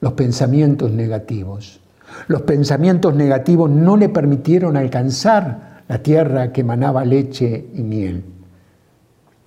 los 0.00 0.14
pensamientos 0.14 0.90
negativos. 0.90 1.80
Los 2.26 2.42
pensamientos 2.42 3.14
negativos 3.14 3.68
no 3.68 3.98
le 3.98 4.08
permitieron 4.08 4.78
alcanzar 4.78 5.82
la 5.88 5.98
tierra 5.98 6.52
que 6.52 6.62
emanaba 6.62 7.04
leche 7.04 7.68
y 7.74 7.82
miel, 7.82 8.24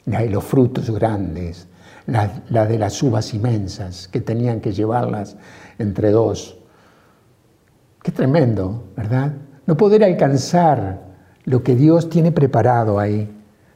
la 0.06 0.22
de 0.22 0.30
los 0.30 0.44
frutos 0.44 0.92
grandes, 0.92 1.68
la, 2.06 2.68
de 2.68 2.78
las 2.78 3.02
uvas 3.02 3.34
inmensas, 3.34 4.08
que 4.08 4.22
tenían 4.22 4.62
que 4.62 4.74
llevarlas 4.74 5.38
entre 5.80 6.12
dos. 6.12 6.60
Qué 8.04 8.12
tremendo, 8.12 8.84
¿verdad? 8.96 9.34
No 9.66 9.76
poder 9.76 10.04
alcanzar 10.04 11.13
lo 11.46 11.64
que 11.64 11.76
Dios 11.76 12.10
tiene 12.10 12.32
preparado 12.32 13.00
ahí. 13.00 13.30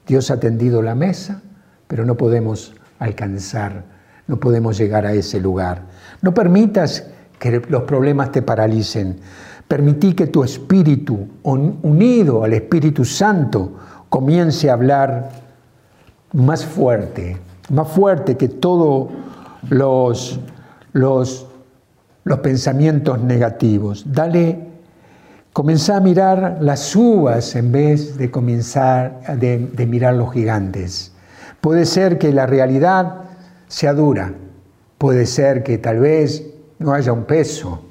Dios 0.07 0.31
ha 0.31 0.39
tendido 0.39 0.81
la 0.81 0.95
mesa, 0.95 1.41
pero 1.87 2.05
no 2.05 2.15
podemos 2.15 2.73
alcanzar, 2.99 3.83
no 4.27 4.39
podemos 4.39 4.77
llegar 4.77 5.05
a 5.05 5.13
ese 5.13 5.39
lugar. 5.39 5.83
No 6.21 6.33
permitas 6.33 7.07
que 7.39 7.61
los 7.69 7.83
problemas 7.83 8.31
te 8.31 8.41
paralicen. 8.41 9.17
Permití 9.67 10.13
que 10.13 10.27
tu 10.27 10.43
espíritu, 10.43 11.27
unido 11.43 12.43
al 12.43 12.53
Espíritu 12.53 13.03
Santo, 13.03 13.73
comience 14.09 14.69
a 14.69 14.73
hablar 14.73 15.29
más 16.33 16.65
fuerte, 16.65 17.37
más 17.69 17.87
fuerte 17.89 18.37
que 18.37 18.47
todos 18.47 19.09
los, 19.69 20.39
los, 20.93 21.47
los 22.23 22.39
pensamientos 22.39 23.21
negativos. 23.21 24.05
Dale, 24.07 24.66
comenzá 25.57 25.97
a 25.97 25.99
mirar 25.99 26.59
las 26.61 26.95
uvas 26.95 27.55
en 27.55 27.71
vez 27.71 28.15
de 28.15 28.29
comenzar 28.29 29.39
de, 29.39 29.57
de 29.57 29.87
mirar 29.87 30.13
los 30.13 30.31
gigantes. 30.31 31.11
Puede 31.61 31.87
ser 31.87 32.19
que 32.19 32.31
la 32.31 32.45
realidad 32.45 33.23
sea 33.67 33.95
dura, 33.95 34.35
puede 34.99 35.25
ser 35.25 35.63
que 35.63 35.79
tal 35.79 35.97
vez 35.97 36.45
no 36.77 36.93
haya 36.93 37.11
un 37.11 37.23
peso, 37.23 37.81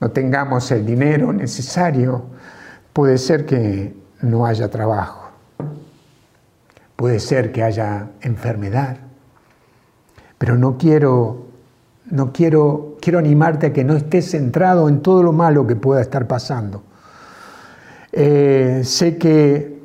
no 0.00 0.10
tengamos 0.10 0.70
el 0.70 0.84
dinero 0.84 1.32
necesario, 1.32 2.26
puede 2.92 3.16
ser 3.16 3.46
que 3.46 3.96
no 4.20 4.44
haya 4.44 4.68
trabajo, 4.68 5.30
puede 6.94 7.20
ser 7.20 7.52
que 7.52 7.62
haya 7.62 8.10
enfermedad, 8.20 8.98
pero 10.36 10.58
no 10.58 10.76
quiero, 10.76 11.46
no 12.10 12.34
quiero, 12.34 12.91
quiero 13.02 13.18
animarte 13.18 13.66
a 13.66 13.72
que 13.74 13.84
no 13.84 13.94
estés 13.94 14.30
centrado 14.30 14.88
en 14.88 15.00
todo 15.02 15.22
lo 15.22 15.32
malo 15.32 15.66
que 15.66 15.76
pueda 15.76 16.00
estar 16.00 16.26
pasando. 16.26 16.82
Eh, 18.12 18.80
sé 18.84 19.18
que, 19.18 19.78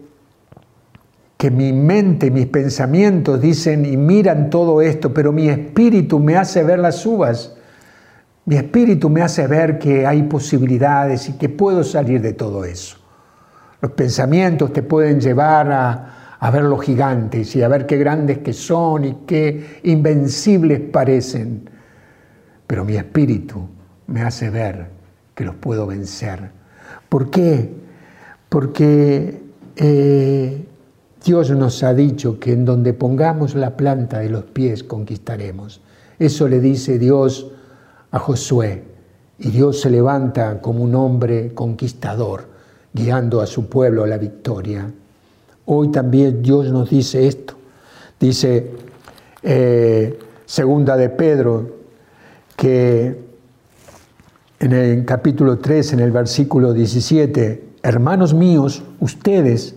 que 1.35 1.51
mi 1.51 1.73
mente, 1.73 2.31
mis 2.31 2.45
pensamientos 2.45 3.41
dicen 3.41 3.85
y 3.85 3.97
miran 3.97 4.49
todo 4.49 4.81
esto, 4.81 5.13
pero 5.13 5.33
mi 5.33 5.49
espíritu 5.49 6.19
me 6.19 6.37
hace 6.37 6.63
ver 6.63 6.79
las 6.79 7.05
uvas 7.05 7.57
mi 8.47 8.55
espíritu 8.55 9.09
me 9.09 9.21
hace 9.21 9.45
ver 9.45 9.77
que 9.77 10.07
hay 10.07 10.23
posibilidades 10.23 11.27
y 11.27 11.33
que 11.33 11.49
puedo 11.49 11.83
salir 11.83 12.21
de 12.21 12.31
todo 12.31 12.63
eso. 12.63 12.95
Los 13.81 13.91
pensamientos 13.91 14.71
te 14.71 14.83
pueden 14.83 15.19
llevar 15.19 15.69
a, 15.69 16.49
ver 16.49 16.63
los 16.63 16.81
gigantes 16.81 17.53
y 17.57 17.61
a 17.61 17.67
ver 17.67 17.85
qué 17.85 17.97
grandes 17.97 18.37
que 18.37 18.53
son 18.53 19.03
y 19.03 19.17
qué 19.27 19.81
invencibles 19.83 20.79
parecen. 20.79 21.69
Pero 22.67 22.83
mi 22.83 22.97
espíritu 22.97 23.67
me 24.07 24.21
hace 24.21 24.49
ver 24.49 24.89
que 25.33 25.45
los 25.45 25.55
puedo 25.55 25.87
vencer. 25.87 26.51
¿Por 27.09 27.29
qué? 27.29 27.71
Porque 28.49 29.41
eh, 29.75 30.65
Dios 31.23 31.51
nos 31.51 31.83
ha 31.83 31.93
dicho 31.93 32.39
que 32.39 32.53
en 32.53 32.65
donde 32.65 32.93
pongamos 32.93 33.55
la 33.55 33.77
planta 33.77 34.19
de 34.19 34.29
los 34.29 34.43
pies 34.45 34.83
conquistaremos. 34.83 35.81
Eso 36.19 36.47
le 36.47 36.59
dice 36.59 36.97
Dios 36.99 37.51
a 38.11 38.19
Josué 38.19 38.83
y 39.39 39.51
Dios 39.51 39.81
se 39.81 39.89
levanta 39.89 40.61
como 40.61 40.83
un 40.83 40.95
hombre 40.95 41.53
conquistador, 41.53 42.47
guiando 42.93 43.41
a 43.41 43.45
su 43.45 43.69
pueblo 43.69 44.03
a 44.03 44.07
la 44.07 44.17
victoria. 44.17 44.91
Hoy 45.65 45.91
también 45.91 46.41
Dios 46.41 46.71
nos 46.71 46.89
dice 46.89 47.27
esto. 47.27 47.55
Dice 48.19 48.71
eh, 49.43 50.17
segunda 50.45 50.97
de 50.97 51.09
Pedro 51.09 51.76
que 52.57 53.23
en 54.59 54.73
el 54.73 55.05
capítulo 55.05 55.59
3, 55.59 55.93
en 55.93 55.99
el 55.99 56.11
versículo 56.11 56.73
17, 56.73 57.75
hermanos 57.83 58.33
míos, 58.33 58.83
ustedes 58.99 59.75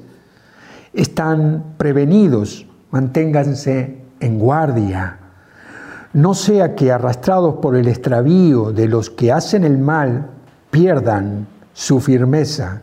están 0.94 1.74
prevenidos, 1.76 2.66
manténganse 2.90 3.98
en 4.18 4.38
guardia. 4.38 5.18
No 6.14 6.32
sea 6.32 6.74
que 6.74 6.90
arrastrados 6.90 7.56
por 7.56 7.76
el 7.76 7.86
extravío 7.86 8.72
de 8.72 8.88
los 8.88 9.10
que 9.10 9.30
hacen 9.30 9.64
el 9.64 9.76
mal, 9.76 10.30
pierdan 10.70 11.46
su 11.74 12.00
firmeza, 12.00 12.80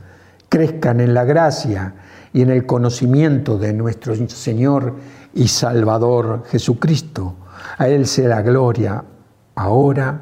crezcan 0.47 1.01
en 1.01 1.15
la 1.15 1.25
gracia 1.25 1.95
y 2.33 2.43
en 2.43 2.51
el 2.51 2.67
conocimiento 2.67 3.57
de 3.57 3.73
nuestro 3.73 4.15
Señor 4.15 4.93
y 5.33 5.47
Salvador 5.47 6.43
Jesucristo. 6.49 7.35
A 7.79 7.87
Él 7.87 8.05
sea 8.05 8.29
la 8.29 8.43
gloria 8.43 9.03
ahora 9.57 10.21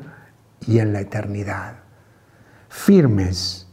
y 0.66 0.80
en 0.80 0.94
la 0.94 1.02
eternidad. 1.02 1.74
Firmes, 2.70 3.68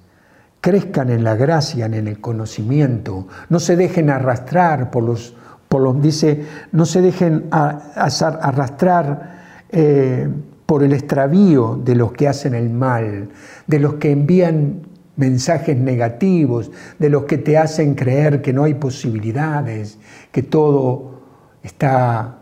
crezcan 0.61 1.09
en 1.09 1.25
la 1.25 1.35
gracia, 1.35 1.87
en 1.87 1.95
el 1.95 2.21
conocimiento, 2.21 3.29
no 3.49 3.59
se 3.59 3.77
dejen 3.77 4.11
arrastrar 4.11 4.91
por 4.91 5.05
los, 5.05 5.35
por 5.69 5.81
los 5.81 6.03
dice, 6.03 6.45
no 6.73 6.85
se 6.85 7.01
dejen 7.01 7.47
arrastrar 7.51 9.41
eh, 9.71 10.29
por 10.67 10.83
el 10.83 10.93
extravío 10.93 11.81
de 11.83 11.95
los 11.95 12.13
que 12.13 12.29
hacen 12.29 12.55
el 12.55 12.69
mal, 12.69 13.31
de 13.67 13.79
los 13.79 13.95
que 13.95 14.11
envían 14.11 14.83
mensajes 15.17 15.77
negativos, 15.77 16.71
de 16.99 17.09
los 17.09 17.25
que 17.25 17.39
te 17.39 17.57
hacen 17.57 17.95
creer 17.95 18.43
que 18.43 18.53
no 18.53 18.65
hay 18.65 18.75
posibilidades, 18.75 19.99
que 20.31 20.43
todo 20.43 21.21
está 21.63 22.42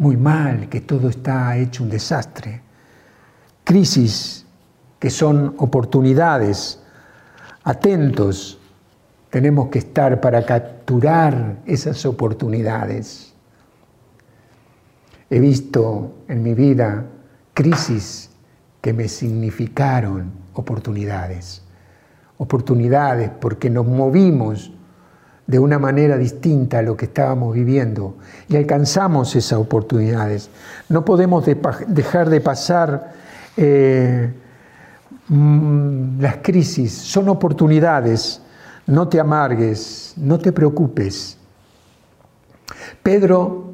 muy 0.00 0.16
mal, 0.16 0.70
que 0.70 0.80
todo 0.80 1.10
está 1.10 1.56
hecho 1.58 1.84
un 1.84 1.90
desastre. 1.90 2.62
Crisis 3.64 4.46
que 4.98 5.10
son 5.10 5.54
oportunidades. 5.58 6.82
Atentos, 7.64 8.58
tenemos 9.28 9.68
que 9.68 9.78
estar 9.80 10.18
para 10.18 10.44
capturar 10.46 11.58
esas 11.66 12.06
oportunidades. 12.06 13.34
He 15.28 15.38
visto 15.38 16.14
en 16.28 16.42
mi 16.42 16.54
vida 16.54 17.04
crisis 17.52 18.30
que 18.80 18.94
me 18.94 19.06
significaron 19.06 20.32
oportunidades. 20.54 21.62
Oportunidades 22.38 23.30
porque 23.38 23.68
nos 23.68 23.86
movimos 23.86 24.72
de 25.50 25.58
una 25.58 25.80
manera 25.80 26.16
distinta 26.16 26.78
a 26.78 26.82
lo 26.82 26.96
que 26.96 27.06
estábamos 27.06 27.54
viviendo 27.54 28.14
y 28.48 28.54
alcanzamos 28.54 29.34
esas 29.34 29.58
oportunidades. 29.58 30.48
No 30.88 31.04
podemos 31.04 31.44
dejar 31.88 32.30
de 32.30 32.40
pasar 32.40 33.12
eh, 33.56 34.32
mm, 35.26 36.20
las 36.20 36.36
crisis, 36.36 36.92
son 36.92 37.28
oportunidades. 37.28 38.40
No 38.86 39.08
te 39.08 39.18
amargues, 39.18 40.14
no 40.16 40.38
te 40.38 40.52
preocupes. 40.52 41.36
Pedro 43.02 43.72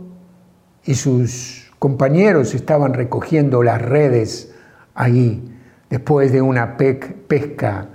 y 0.86 0.94
sus 0.94 1.70
compañeros 1.78 2.54
estaban 2.54 2.94
recogiendo 2.94 3.62
las 3.62 3.82
redes 3.82 4.50
ahí 4.94 5.42
después 5.90 6.32
de 6.32 6.40
una 6.40 6.78
pesca 6.78 7.88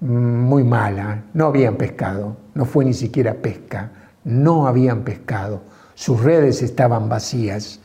muy 0.00 0.64
mala, 0.64 1.24
no 1.34 1.46
habían 1.46 1.76
pescado, 1.76 2.36
no 2.54 2.64
fue 2.64 2.84
ni 2.84 2.94
siquiera 2.94 3.34
pesca, 3.34 3.90
no 4.24 4.66
habían 4.66 5.02
pescado, 5.02 5.62
sus 5.94 6.22
redes 6.22 6.62
estaban 6.62 7.08
vacías. 7.08 7.80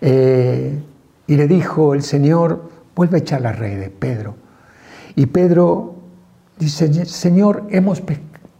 Eh, 0.00 0.80
y 1.26 1.36
le 1.36 1.46
dijo 1.46 1.94
el 1.94 2.02
Señor, 2.02 2.70
vuelve 2.94 3.16
a 3.16 3.20
echar 3.20 3.40
las 3.40 3.58
redes, 3.58 3.90
Pedro. 3.90 4.36
Y 5.14 5.26
Pedro 5.26 5.96
dice, 6.58 7.04
Señor, 7.04 7.66
hemos 7.70 8.02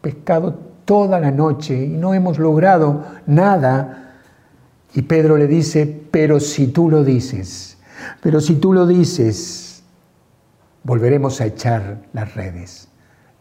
pescado 0.00 0.58
toda 0.84 1.20
la 1.20 1.30
noche 1.30 1.84
y 1.84 1.88
no 1.88 2.14
hemos 2.14 2.38
logrado 2.38 3.04
nada. 3.26 4.14
Y 4.94 5.02
Pedro 5.02 5.36
le 5.36 5.46
dice, 5.46 6.02
pero 6.10 6.40
si 6.40 6.68
tú 6.68 6.90
lo 6.90 7.04
dices, 7.04 7.78
pero 8.20 8.40
si 8.40 8.56
tú 8.56 8.72
lo 8.72 8.86
dices, 8.86 9.82
volveremos 10.82 11.40
a 11.40 11.46
echar 11.46 12.02
las 12.12 12.34
redes 12.34 12.88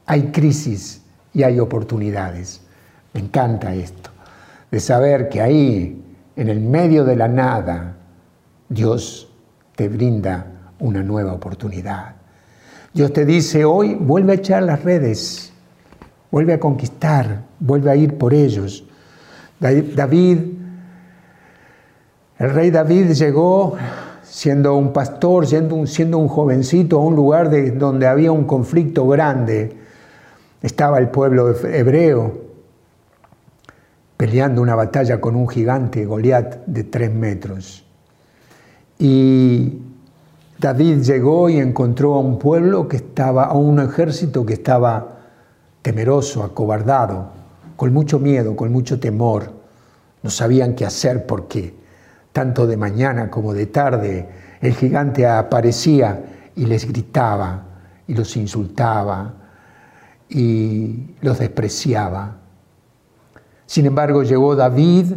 hay 0.08 0.32
crisis 0.32 1.02
y 1.38 1.43
hay 1.43 1.60
oportunidades. 1.60 2.62
Me 3.13 3.19
encanta 3.19 3.76
esto, 3.76 4.10
de 4.71 4.80
saber 4.80 5.30
que 5.30 5.39
ahí, 5.39 6.04
en 6.36 6.50
el 6.50 6.60
medio 6.60 7.06
de 7.06 7.15
la 7.15 7.28
nada, 7.28 7.95
Dios 8.67 9.32
te 9.76 9.88
brinda 9.88 10.47
una 10.80 11.04
nueva 11.04 11.34
oportunidad. 11.34 12.15
Dios 12.91 13.13
te 13.13 13.23
dice 13.23 13.65
hoy, 13.65 13.93
vuelve 13.93 14.32
a 14.32 14.36
echar 14.36 14.63
las 14.63 14.84
redes, 14.84 15.54
vuelve 16.32 16.54
a 16.54 16.60
conquistar, 16.60 17.43
vuelve 17.60 17.91
a 17.91 17.95
ir 17.95 18.17
por 18.17 18.34
ellos. 18.34 18.84
David, 19.60 20.39
el 22.39 22.50
rey 22.50 22.71
David 22.71 23.12
llegó 23.12 23.78
siendo 24.23 24.76
un 24.76 24.91
pastor, 24.91 25.45
siendo 25.45 25.76
un, 25.76 25.86
siendo 25.86 26.17
un 26.17 26.30
jovencito 26.30 26.97
a 26.97 27.04
un 27.04 27.15
lugar 27.15 27.52
de, 27.52 27.69
donde 27.69 28.08
había 28.08 28.32
un 28.32 28.45
conflicto 28.45 29.08
grande 29.08 29.86
estaba 30.62 31.00
el 31.00 31.10
pueblo 31.10 31.56
hebreo 31.65 32.48
peleando 34.17 34.62
una 34.62 34.76
batalla 34.76 35.22
con 35.22 35.36
un 35.36 35.48
gigante, 35.48 36.06
Goliat, 36.06 36.65
de 36.65 36.84
tres 36.84 37.13
metros. 37.13 37.86
Y 38.98 39.80
David 40.60 41.04
llegó 41.04 41.50
y 41.50 41.58
encontró 41.58 42.15
a 42.15 42.20
un 42.20 42.39
pueblo 42.39 42.88
que 42.88 42.98
estaba, 42.98 43.46
a 43.46 43.54
un 43.54 43.80
ejército 43.80 44.43
que 44.43 44.54
estaba 44.54 45.20
temeroso, 45.84 46.43
acobardado, 46.43 47.30
con 47.76 47.93
mucho 47.93 48.17
miedo, 48.17 48.56
con 48.56 48.72
mucho 48.72 49.00
temor. 49.00 49.54
No 50.24 50.32
sabían 50.32 50.74
qué 50.74 50.86
hacer 50.86 51.28
porque 51.28 51.76
tanto 52.34 52.65
de 52.65 52.76
mañana 52.76 53.30
como 53.30 53.54
de 53.54 53.67
tarde 53.67 54.28
el 54.62 54.74
gigante 54.74 55.28
aparecía 55.28 56.52
y 56.56 56.65
les 56.65 56.88
gritaba 56.88 57.65
y 58.08 58.15
los 58.15 58.36
insultaba 58.36 59.36
y 60.30 61.16
los 61.22 61.40
despreciaba. 61.40 62.38
Sin 63.66 63.86
embargo, 63.86 64.24
llegó 64.24 64.56
David 64.56 65.13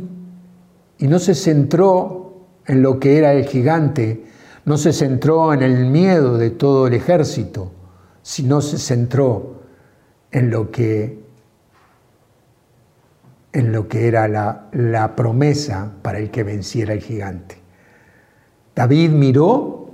y 0.99 1.07
no 1.07 1.19
se 1.19 1.35
centró 1.35 2.35
en 2.67 2.83
lo 2.83 3.01
que 3.01 3.17
era 3.19 3.33
el 3.33 3.47
gigante, 3.47 4.25
no 4.65 4.77
se 4.77 4.93
centró 4.93 5.53
en 5.53 5.63
el 5.63 5.87
miedo 5.87 6.37
de 6.37 6.51
todo 6.51 6.87
el 6.87 6.95
ejército, 6.95 7.73
sino 8.23 8.61
se 8.61 8.79
centró 8.79 9.63
en 10.31 10.51
lo 10.51 10.71
que, 10.71 11.19
en 13.53 13.73
lo 13.73 13.89
que 13.89 14.07
era 14.07 14.29
la, 14.29 14.69
la 14.73 15.17
promesa 15.17 15.93
para 16.03 16.19
el 16.19 16.31
que 16.31 16.45
venciera 16.45 16.93
el 16.93 17.01
gigante. 17.01 17.57
David 18.75 19.11
miró 19.11 19.91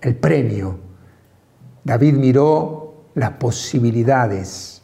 el 0.00 0.16
premio, 0.16 0.78
David 1.84 2.14
miró 2.14 2.81
las 3.14 3.32
posibilidades. 3.32 4.82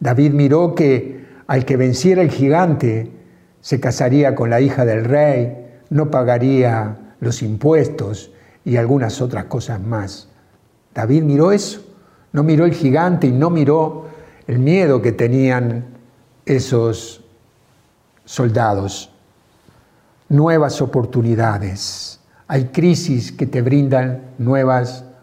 David 0.00 0.32
miró 0.32 0.74
que 0.74 1.24
al 1.46 1.64
que 1.64 1.76
venciera 1.76 2.22
el 2.22 2.30
gigante 2.30 3.10
se 3.60 3.80
casaría 3.80 4.34
con 4.34 4.50
la 4.50 4.60
hija 4.60 4.84
del 4.84 5.04
rey, 5.04 5.80
no 5.90 6.10
pagaría 6.10 6.96
los 7.20 7.42
impuestos 7.42 8.30
y 8.64 8.76
algunas 8.76 9.20
otras 9.20 9.44
cosas 9.46 9.80
más. 9.80 10.28
David 10.94 11.22
miró 11.22 11.52
eso, 11.52 11.84
no 12.32 12.42
miró 12.42 12.64
el 12.64 12.74
gigante 12.74 13.26
y 13.26 13.32
no 13.32 13.50
miró 13.50 14.06
el 14.46 14.58
miedo 14.58 15.00
que 15.02 15.12
tenían 15.12 15.84
esos 16.44 17.24
soldados. 18.24 19.10
Nuevas 20.28 20.80
oportunidades. 20.82 22.20
Hay 22.46 22.66
crisis 22.66 23.32
que 23.32 23.46
te 23.46 23.62
brindan 23.62 24.34
nuevas 24.38 25.04
oportunidades. 25.04 25.13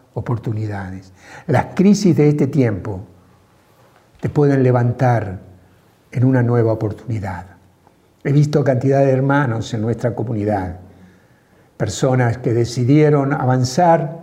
Las 1.48 1.68
crisis 1.74 2.16
de 2.18 2.30
este 2.30 2.48
tiempo 2.48 3.02
te 4.20 4.30
pueden 4.30 4.62
levantar 4.62 5.40
en 6.12 6.26
una 6.26 6.44
nueva 6.44 6.74
oportunidad. 6.74 7.46
He 8.24 8.32
visto 8.32 8.64
cantidad 8.64 9.00
de 9.00 9.12
hermanos 9.12 9.74
en 9.74 9.82
nuestra 9.82 10.14
comunidad, 10.14 10.80
personas 11.78 12.38
que 12.38 12.54
decidieron 12.54 13.34
avanzar 13.34 14.20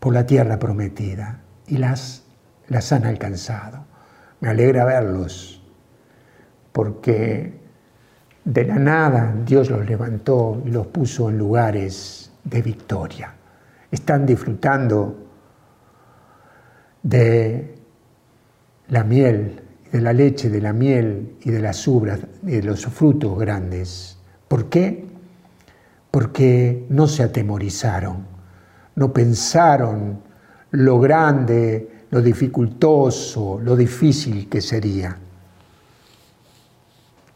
por 0.00 0.14
la 0.14 0.26
tierra 0.26 0.58
prometida 0.58 1.40
y 1.66 1.76
las, 1.76 2.24
las 2.68 2.92
han 2.92 3.04
alcanzado. 3.04 3.84
Me 4.40 4.48
alegra 4.48 4.84
verlos, 4.84 5.62
porque 6.72 7.60
de 8.44 8.64
la 8.64 8.76
nada 8.76 9.34
Dios 9.44 9.70
los 9.70 9.86
levantó 9.86 10.60
y 10.64 10.70
los 10.70 10.86
puso 10.88 11.28
en 11.28 11.38
lugares 11.38 12.32
de 12.42 12.62
victoria 12.62 13.34
están 13.92 14.26
disfrutando 14.26 15.16
de 17.04 17.76
la 18.88 19.04
miel 19.04 19.62
de 19.92 20.00
la 20.00 20.14
leche, 20.14 20.48
de 20.48 20.60
la 20.60 20.72
miel 20.72 21.36
y 21.42 21.50
de 21.50 21.60
las 21.60 21.86
ubras, 21.86 22.20
de 22.40 22.62
los 22.62 22.86
frutos 22.86 23.38
grandes. 23.38 24.16
¿Por 24.48 24.70
qué? 24.70 25.06
Porque 26.10 26.86
no 26.88 27.06
se 27.06 27.22
atemorizaron, 27.22 28.26
no 28.96 29.12
pensaron 29.12 30.20
lo 30.70 30.98
grande, 30.98 32.06
lo 32.10 32.22
dificultoso, 32.22 33.60
lo 33.62 33.76
difícil 33.76 34.48
que 34.48 34.62
sería. 34.62 35.16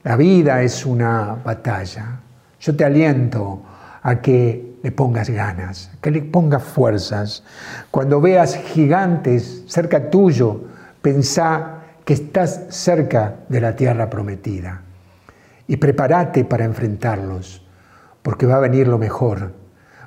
La 0.03 0.17
vida 0.17 0.63
es 0.63 0.87
una 0.87 1.35
batalla. 1.35 2.21
Yo 2.59 2.75
te 2.75 2.85
aliento 2.85 3.63
a 4.03 4.21
que 4.23 4.66
le 4.83 4.93
pongas 4.93 5.31
ganas, 5.31 5.91
que 6.01 6.11
le 6.11 6.23
pongas 6.23 6.63
fuerzas. 6.63 7.43
Cuando 7.91 8.21
veas 8.21 8.57
gigantes 8.57 9.65
cerca 9.67 10.11
tuyo, 10.11 10.65
pensá 11.03 11.83
que 12.05 12.15
estás 12.15 12.67
cerca 12.69 13.37
de 13.49 13.61
la 13.61 13.75
tierra 13.75 14.09
prometida 14.09 14.83
y 15.67 15.77
prepárate 15.77 16.45
para 16.45 16.65
enfrentarlos, 16.65 17.67
porque 18.23 18.47
va 18.47 18.57
a 18.57 18.61
venir 18.61 18.87
lo 18.87 18.99
mejor, 18.99 19.53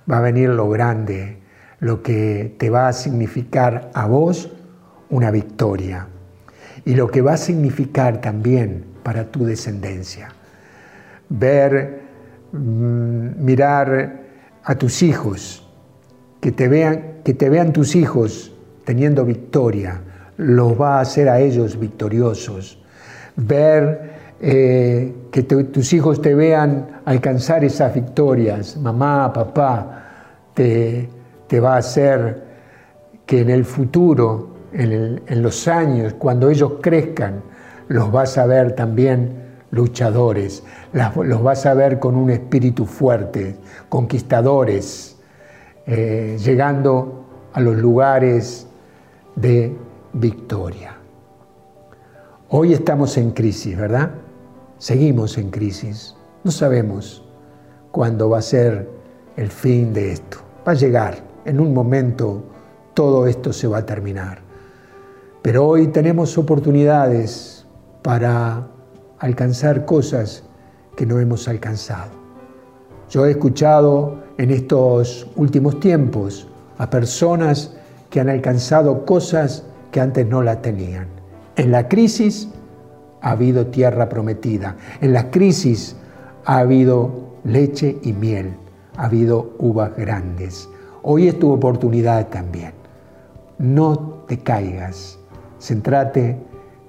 va 0.09 0.19
a 0.19 0.21
venir 0.21 0.49
lo 0.49 0.69
grande, 0.69 1.39
lo 1.79 2.01
que 2.01 2.55
te 2.57 2.69
va 2.69 2.87
a 2.87 2.93
significar 2.93 3.91
a 3.93 4.05
vos 4.07 4.49
una 5.09 5.31
victoria 5.31 6.07
y 6.85 6.95
lo 6.95 7.09
que 7.09 7.21
va 7.21 7.33
a 7.33 7.37
significar 7.37 8.21
también 8.21 8.85
para 9.03 9.25
tu 9.25 9.45
descendencia. 9.45 10.29
Ver, 11.29 12.01
mm, 12.51 13.43
mirar 13.43 14.28
a 14.69 14.75
tus 14.75 15.01
hijos, 15.01 15.63
que 16.39 16.51
te 16.51 16.67
vean, 16.67 17.21
que 17.23 17.33
te 17.33 17.49
vean 17.49 17.73
tus 17.73 17.95
hijos 17.95 18.51
teniendo 18.85 19.25
victoria, 19.25 19.99
los 20.37 20.79
va 20.79 20.99
a 20.99 21.01
hacer 21.01 21.27
a 21.27 21.39
ellos 21.39 21.79
victoriosos. 21.79 22.79
Ver 23.35 24.11
eh, 24.39 25.11
que 25.31 25.41
tus 25.41 25.91
hijos 25.93 26.21
te 26.21 26.35
vean 26.35 27.01
alcanzar 27.05 27.63
esas 27.63 27.95
victorias, 27.95 28.77
mamá, 28.77 29.33
papá, 29.33 30.03
te, 30.53 31.09
te 31.47 31.59
va 31.59 31.73
a 31.73 31.77
hacer 31.77 32.43
que 33.25 33.41
en 33.41 33.49
el 33.49 33.65
futuro, 33.65 34.49
en, 34.71 35.19
en 35.25 35.41
los 35.41 35.67
años, 35.67 36.13
cuando 36.13 36.47
ellos 36.47 36.73
crezcan, 36.79 37.41
los 37.87 38.11
vas 38.11 38.37
a 38.37 38.45
ver 38.45 38.73
también 38.73 39.48
luchadores, 39.71 40.63
los 40.93 41.43
vas 41.43 41.65
a 41.65 41.73
ver 41.73 41.99
con 41.99 42.15
un 42.15 42.29
espíritu 42.29 42.85
fuerte, 42.85 43.55
conquistadores, 43.89 45.17
eh, 45.85 46.37
llegando 46.43 47.25
a 47.53 47.61
los 47.61 47.77
lugares 47.77 48.67
de 49.35 49.75
victoria. 50.13 50.95
Hoy 52.49 52.73
estamos 52.73 53.17
en 53.17 53.31
crisis, 53.31 53.77
¿verdad? 53.77 54.11
Seguimos 54.77 55.37
en 55.37 55.51
crisis. 55.51 56.15
No 56.43 56.51
sabemos 56.51 57.23
cuándo 57.91 58.29
va 58.29 58.39
a 58.39 58.41
ser 58.41 58.89
el 59.35 59.49
fin 59.49 59.93
de 59.93 60.13
esto. 60.13 60.37
Va 60.67 60.71
a 60.71 60.75
llegar. 60.75 61.23
En 61.45 61.59
un 61.59 61.73
momento 61.73 62.43
todo 62.93 63.27
esto 63.27 63.53
se 63.53 63.67
va 63.67 63.79
a 63.79 63.85
terminar. 63.85 64.39
Pero 65.41 65.65
hoy 65.65 65.87
tenemos 65.87 66.37
oportunidades 66.37 67.65
para 68.01 68.67
alcanzar 69.19 69.85
cosas 69.85 70.43
que 70.95 71.05
no 71.05 71.19
hemos 71.19 71.47
alcanzado. 71.47 72.11
Yo 73.09 73.25
he 73.25 73.31
escuchado 73.31 74.23
en 74.37 74.51
estos 74.51 75.27
últimos 75.35 75.79
tiempos 75.79 76.47
a 76.77 76.89
personas 76.89 77.73
que 78.09 78.19
han 78.19 78.29
alcanzado 78.29 79.05
cosas 79.05 79.63
que 79.91 79.99
antes 79.99 80.27
no 80.27 80.41
las 80.41 80.61
tenían. 80.61 81.07
En 81.55 81.71
la 81.71 81.87
crisis 81.87 82.49
ha 83.21 83.31
habido 83.31 83.67
tierra 83.67 84.07
prometida. 84.09 84.77
En 85.01 85.13
la 85.13 85.29
crisis 85.29 85.95
ha 86.45 86.59
habido 86.59 87.35
leche 87.43 87.97
y 88.03 88.13
miel. 88.13 88.53
Ha 88.95 89.05
habido 89.05 89.53
uvas 89.59 89.95
grandes. 89.95 90.69
Hoy 91.01 91.27
es 91.27 91.39
tu 91.39 91.51
oportunidad 91.51 92.27
también. 92.27 92.73
No 93.57 94.23
te 94.27 94.39
caigas. 94.39 95.17
Centrate 95.59 96.37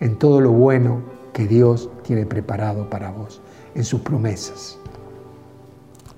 en 0.01 0.19
todo 0.19 0.41
lo 0.41 0.53
bueno 0.53 1.03
que 1.33 1.47
Dios 1.47 1.91
tiene 2.03 2.27
preparado 2.27 2.89
para 2.89 3.11
vos, 3.11 3.41
en 3.75 3.85
sus 3.85 4.01
promesas. 4.01 4.79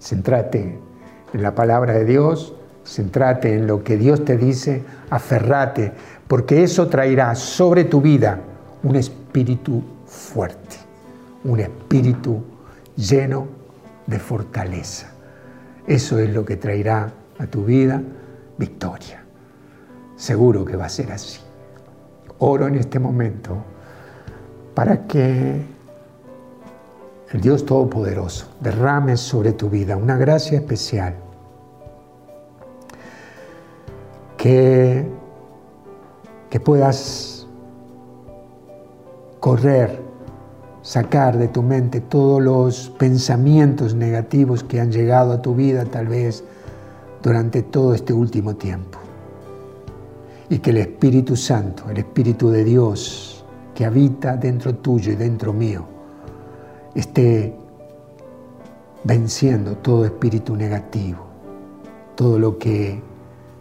Centrate 0.00 0.78
en 1.32 1.42
la 1.42 1.54
palabra 1.54 1.92
de 1.94 2.04
Dios, 2.04 2.54
centrate 2.84 3.54
en 3.54 3.66
lo 3.66 3.84
que 3.84 3.96
Dios 3.96 4.24
te 4.24 4.36
dice, 4.36 4.82
aferrate, 5.10 5.92
porque 6.26 6.62
eso 6.62 6.88
traerá 6.88 7.34
sobre 7.34 7.84
tu 7.84 8.00
vida 8.00 8.40
un 8.82 8.96
espíritu 8.96 9.82
fuerte, 10.06 10.76
un 11.44 11.60
espíritu 11.60 12.42
lleno 12.96 13.46
de 14.06 14.18
fortaleza. 14.18 15.12
Eso 15.86 16.18
es 16.18 16.30
lo 16.30 16.44
que 16.44 16.56
traerá 16.56 17.12
a 17.38 17.46
tu 17.46 17.64
vida 17.64 18.02
victoria. 18.58 19.24
Seguro 20.16 20.64
que 20.64 20.76
va 20.76 20.86
a 20.86 20.88
ser 20.88 21.12
así. 21.12 21.40
Oro 22.38 22.66
en 22.66 22.76
este 22.76 22.98
momento 22.98 23.56
para 24.74 25.06
que 25.06 25.62
el 27.32 27.40
Dios 27.40 27.64
Todopoderoso 27.64 28.46
derrame 28.60 29.16
sobre 29.16 29.52
tu 29.52 29.70
vida 29.70 29.96
una 29.96 30.16
gracia 30.16 30.58
especial. 30.58 31.14
Que, 34.36 35.06
que 36.50 36.60
puedas 36.60 37.46
correr, 39.40 40.00
sacar 40.82 41.38
de 41.38 41.48
tu 41.48 41.62
mente 41.62 42.00
todos 42.00 42.42
los 42.42 42.90
pensamientos 42.98 43.94
negativos 43.94 44.64
que 44.64 44.80
han 44.80 44.90
llegado 44.90 45.32
a 45.32 45.42
tu 45.42 45.54
vida 45.54 45.84
tal 45.84 46.08
vez 46.08 46.44
durante 47.22 47.62
todo 47.62 47.94
este 47.94 48.12
último 48.12 48.56
tiempo. 48.56 48.98
Y 50.50 50.58
que 50.58 50.70
el 50.70 50.78
Espíritu 50.78 51.36
Santo, 51.36 51.84
el 51.88 51.98
Espíritu 51.98 52.50
de 52.50 52.64
Dios, 52.64 53.41
que 53.74 53.84
habita 53.84 54.36
dentro 54.36 54.74
tuyo 54.74 55.12
y 55.12 55.16
dentro 55.16 55.52
mío 55.52 55.84
esté 56.94 57.56
venciendo 59.04 59.76
todo 59.78 60.04
espíritu 60.04 60.54
negativo, 60.56 61.26
todo 62.14 62.38
lo 62.38 62.58
que 62.58 63.02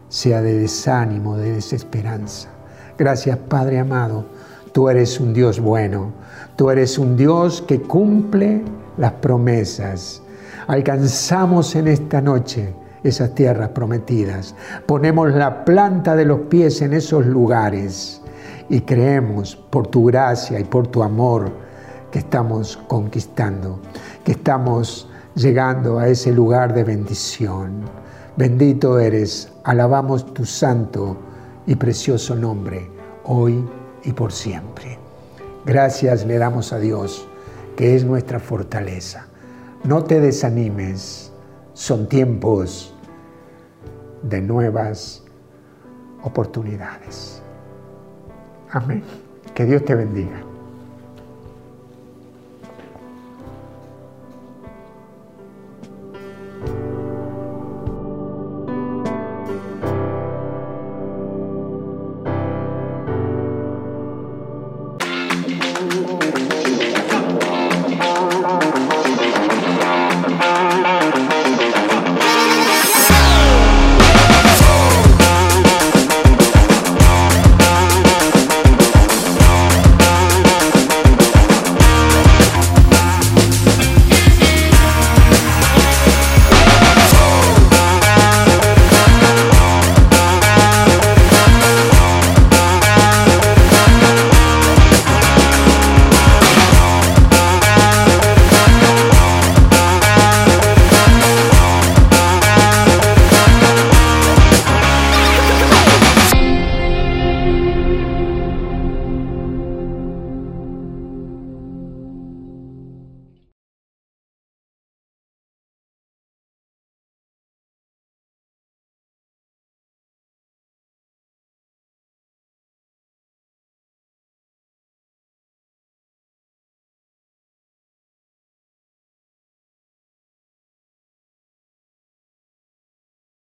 sea 0.09 0.41
de 0.41 0.59
desánimo, 0.59 1.37
de 1.37 1.53
desesperanza. 1.53 2.49
Gracias 2.97 3.37
Padre 3.37 3.79
amado, 3.79 4.25
tú 4.73 4.89
eres 4.89 5.19
un 5.19 5.33
Dios 5.33 5.59
bueno, 5.59 6.11
tú 6.55 6.69
eres 6.69 6.97
un 6.97 7.15
Dios 7.15 7.61
que 7.61 7.81
cumple 7.81 8.61
las 8.97 9.13
promesas. 9.13 10.21
Alcanzamos 10.67 11.75
en 11.75 11.87
esta 11.87 12.21
noche 12.21 12.73
esas 13.03 13.33
tierras 13.33 13.69
prometidas, 13.69 14.53
ponemos 14.85 15.33
la 15.33 15.65
planta 15.65 16.15
de 16.15 16.25
los 16.25 16.41
pies 16.41 16.81
en 16.83 16.93
esos 16.93 17.25
lugares 17.25 18.20
y 18.69 18.81
creemos 18.81 19.55
por 19.55 19.87
tu 19.87 20.05
gracia 20.05 20.59
y 20.59 20.63
por 20.63 20.87
tu 20.87 21.03
amor 21.03 21.51
que 22.11 22.19
estamos 22.19 22.77
conquistando, 22.87 23.79
que 24.23 24.33
estamos 24.33 25.07
llegando 25.35 25.97
a 25.99 26.07
ese 26.07 26.31
lugar 26.31 26.73
de 26.73 26.83
bendición. 26.83 27.83
Bendito 28.35 28.99
eres, 28.99 29.51
alabamos 29.63 30.33
tu 30.33 30.45
santo 30.45 31.17
y 31.65 31.75
precioso 31.75 32.35
nombre, 32.35 32.89
hoy 33.23 33.65
y 34.03 34.11
por 34.13 34.31
siempre. 34.31 34.99
Gracias 35.65 36.25
le 36.25 36.37
damos 36.37 36.73
a 36.73 36.79
Dios, 36.79 37.27
que 37.75 37.95
es 37.95 38.03
nuestra 38.03 38.39
fortaleza. 38.39 39.27
No 39.83 40.03
te 40.03 40.19
desanimes, 40.19 41.31
son 41.73 42.07
tiempos 42.07 42.93
de 44.23 44.41
nuevas 44.41 45.23
oportunidades. 46.23 47.40
Amén. 48.71 49.03
Que 49.53 49.65
Dios 49.65 49.83
te 49.83 49.95
bendiga. 49.95 50.50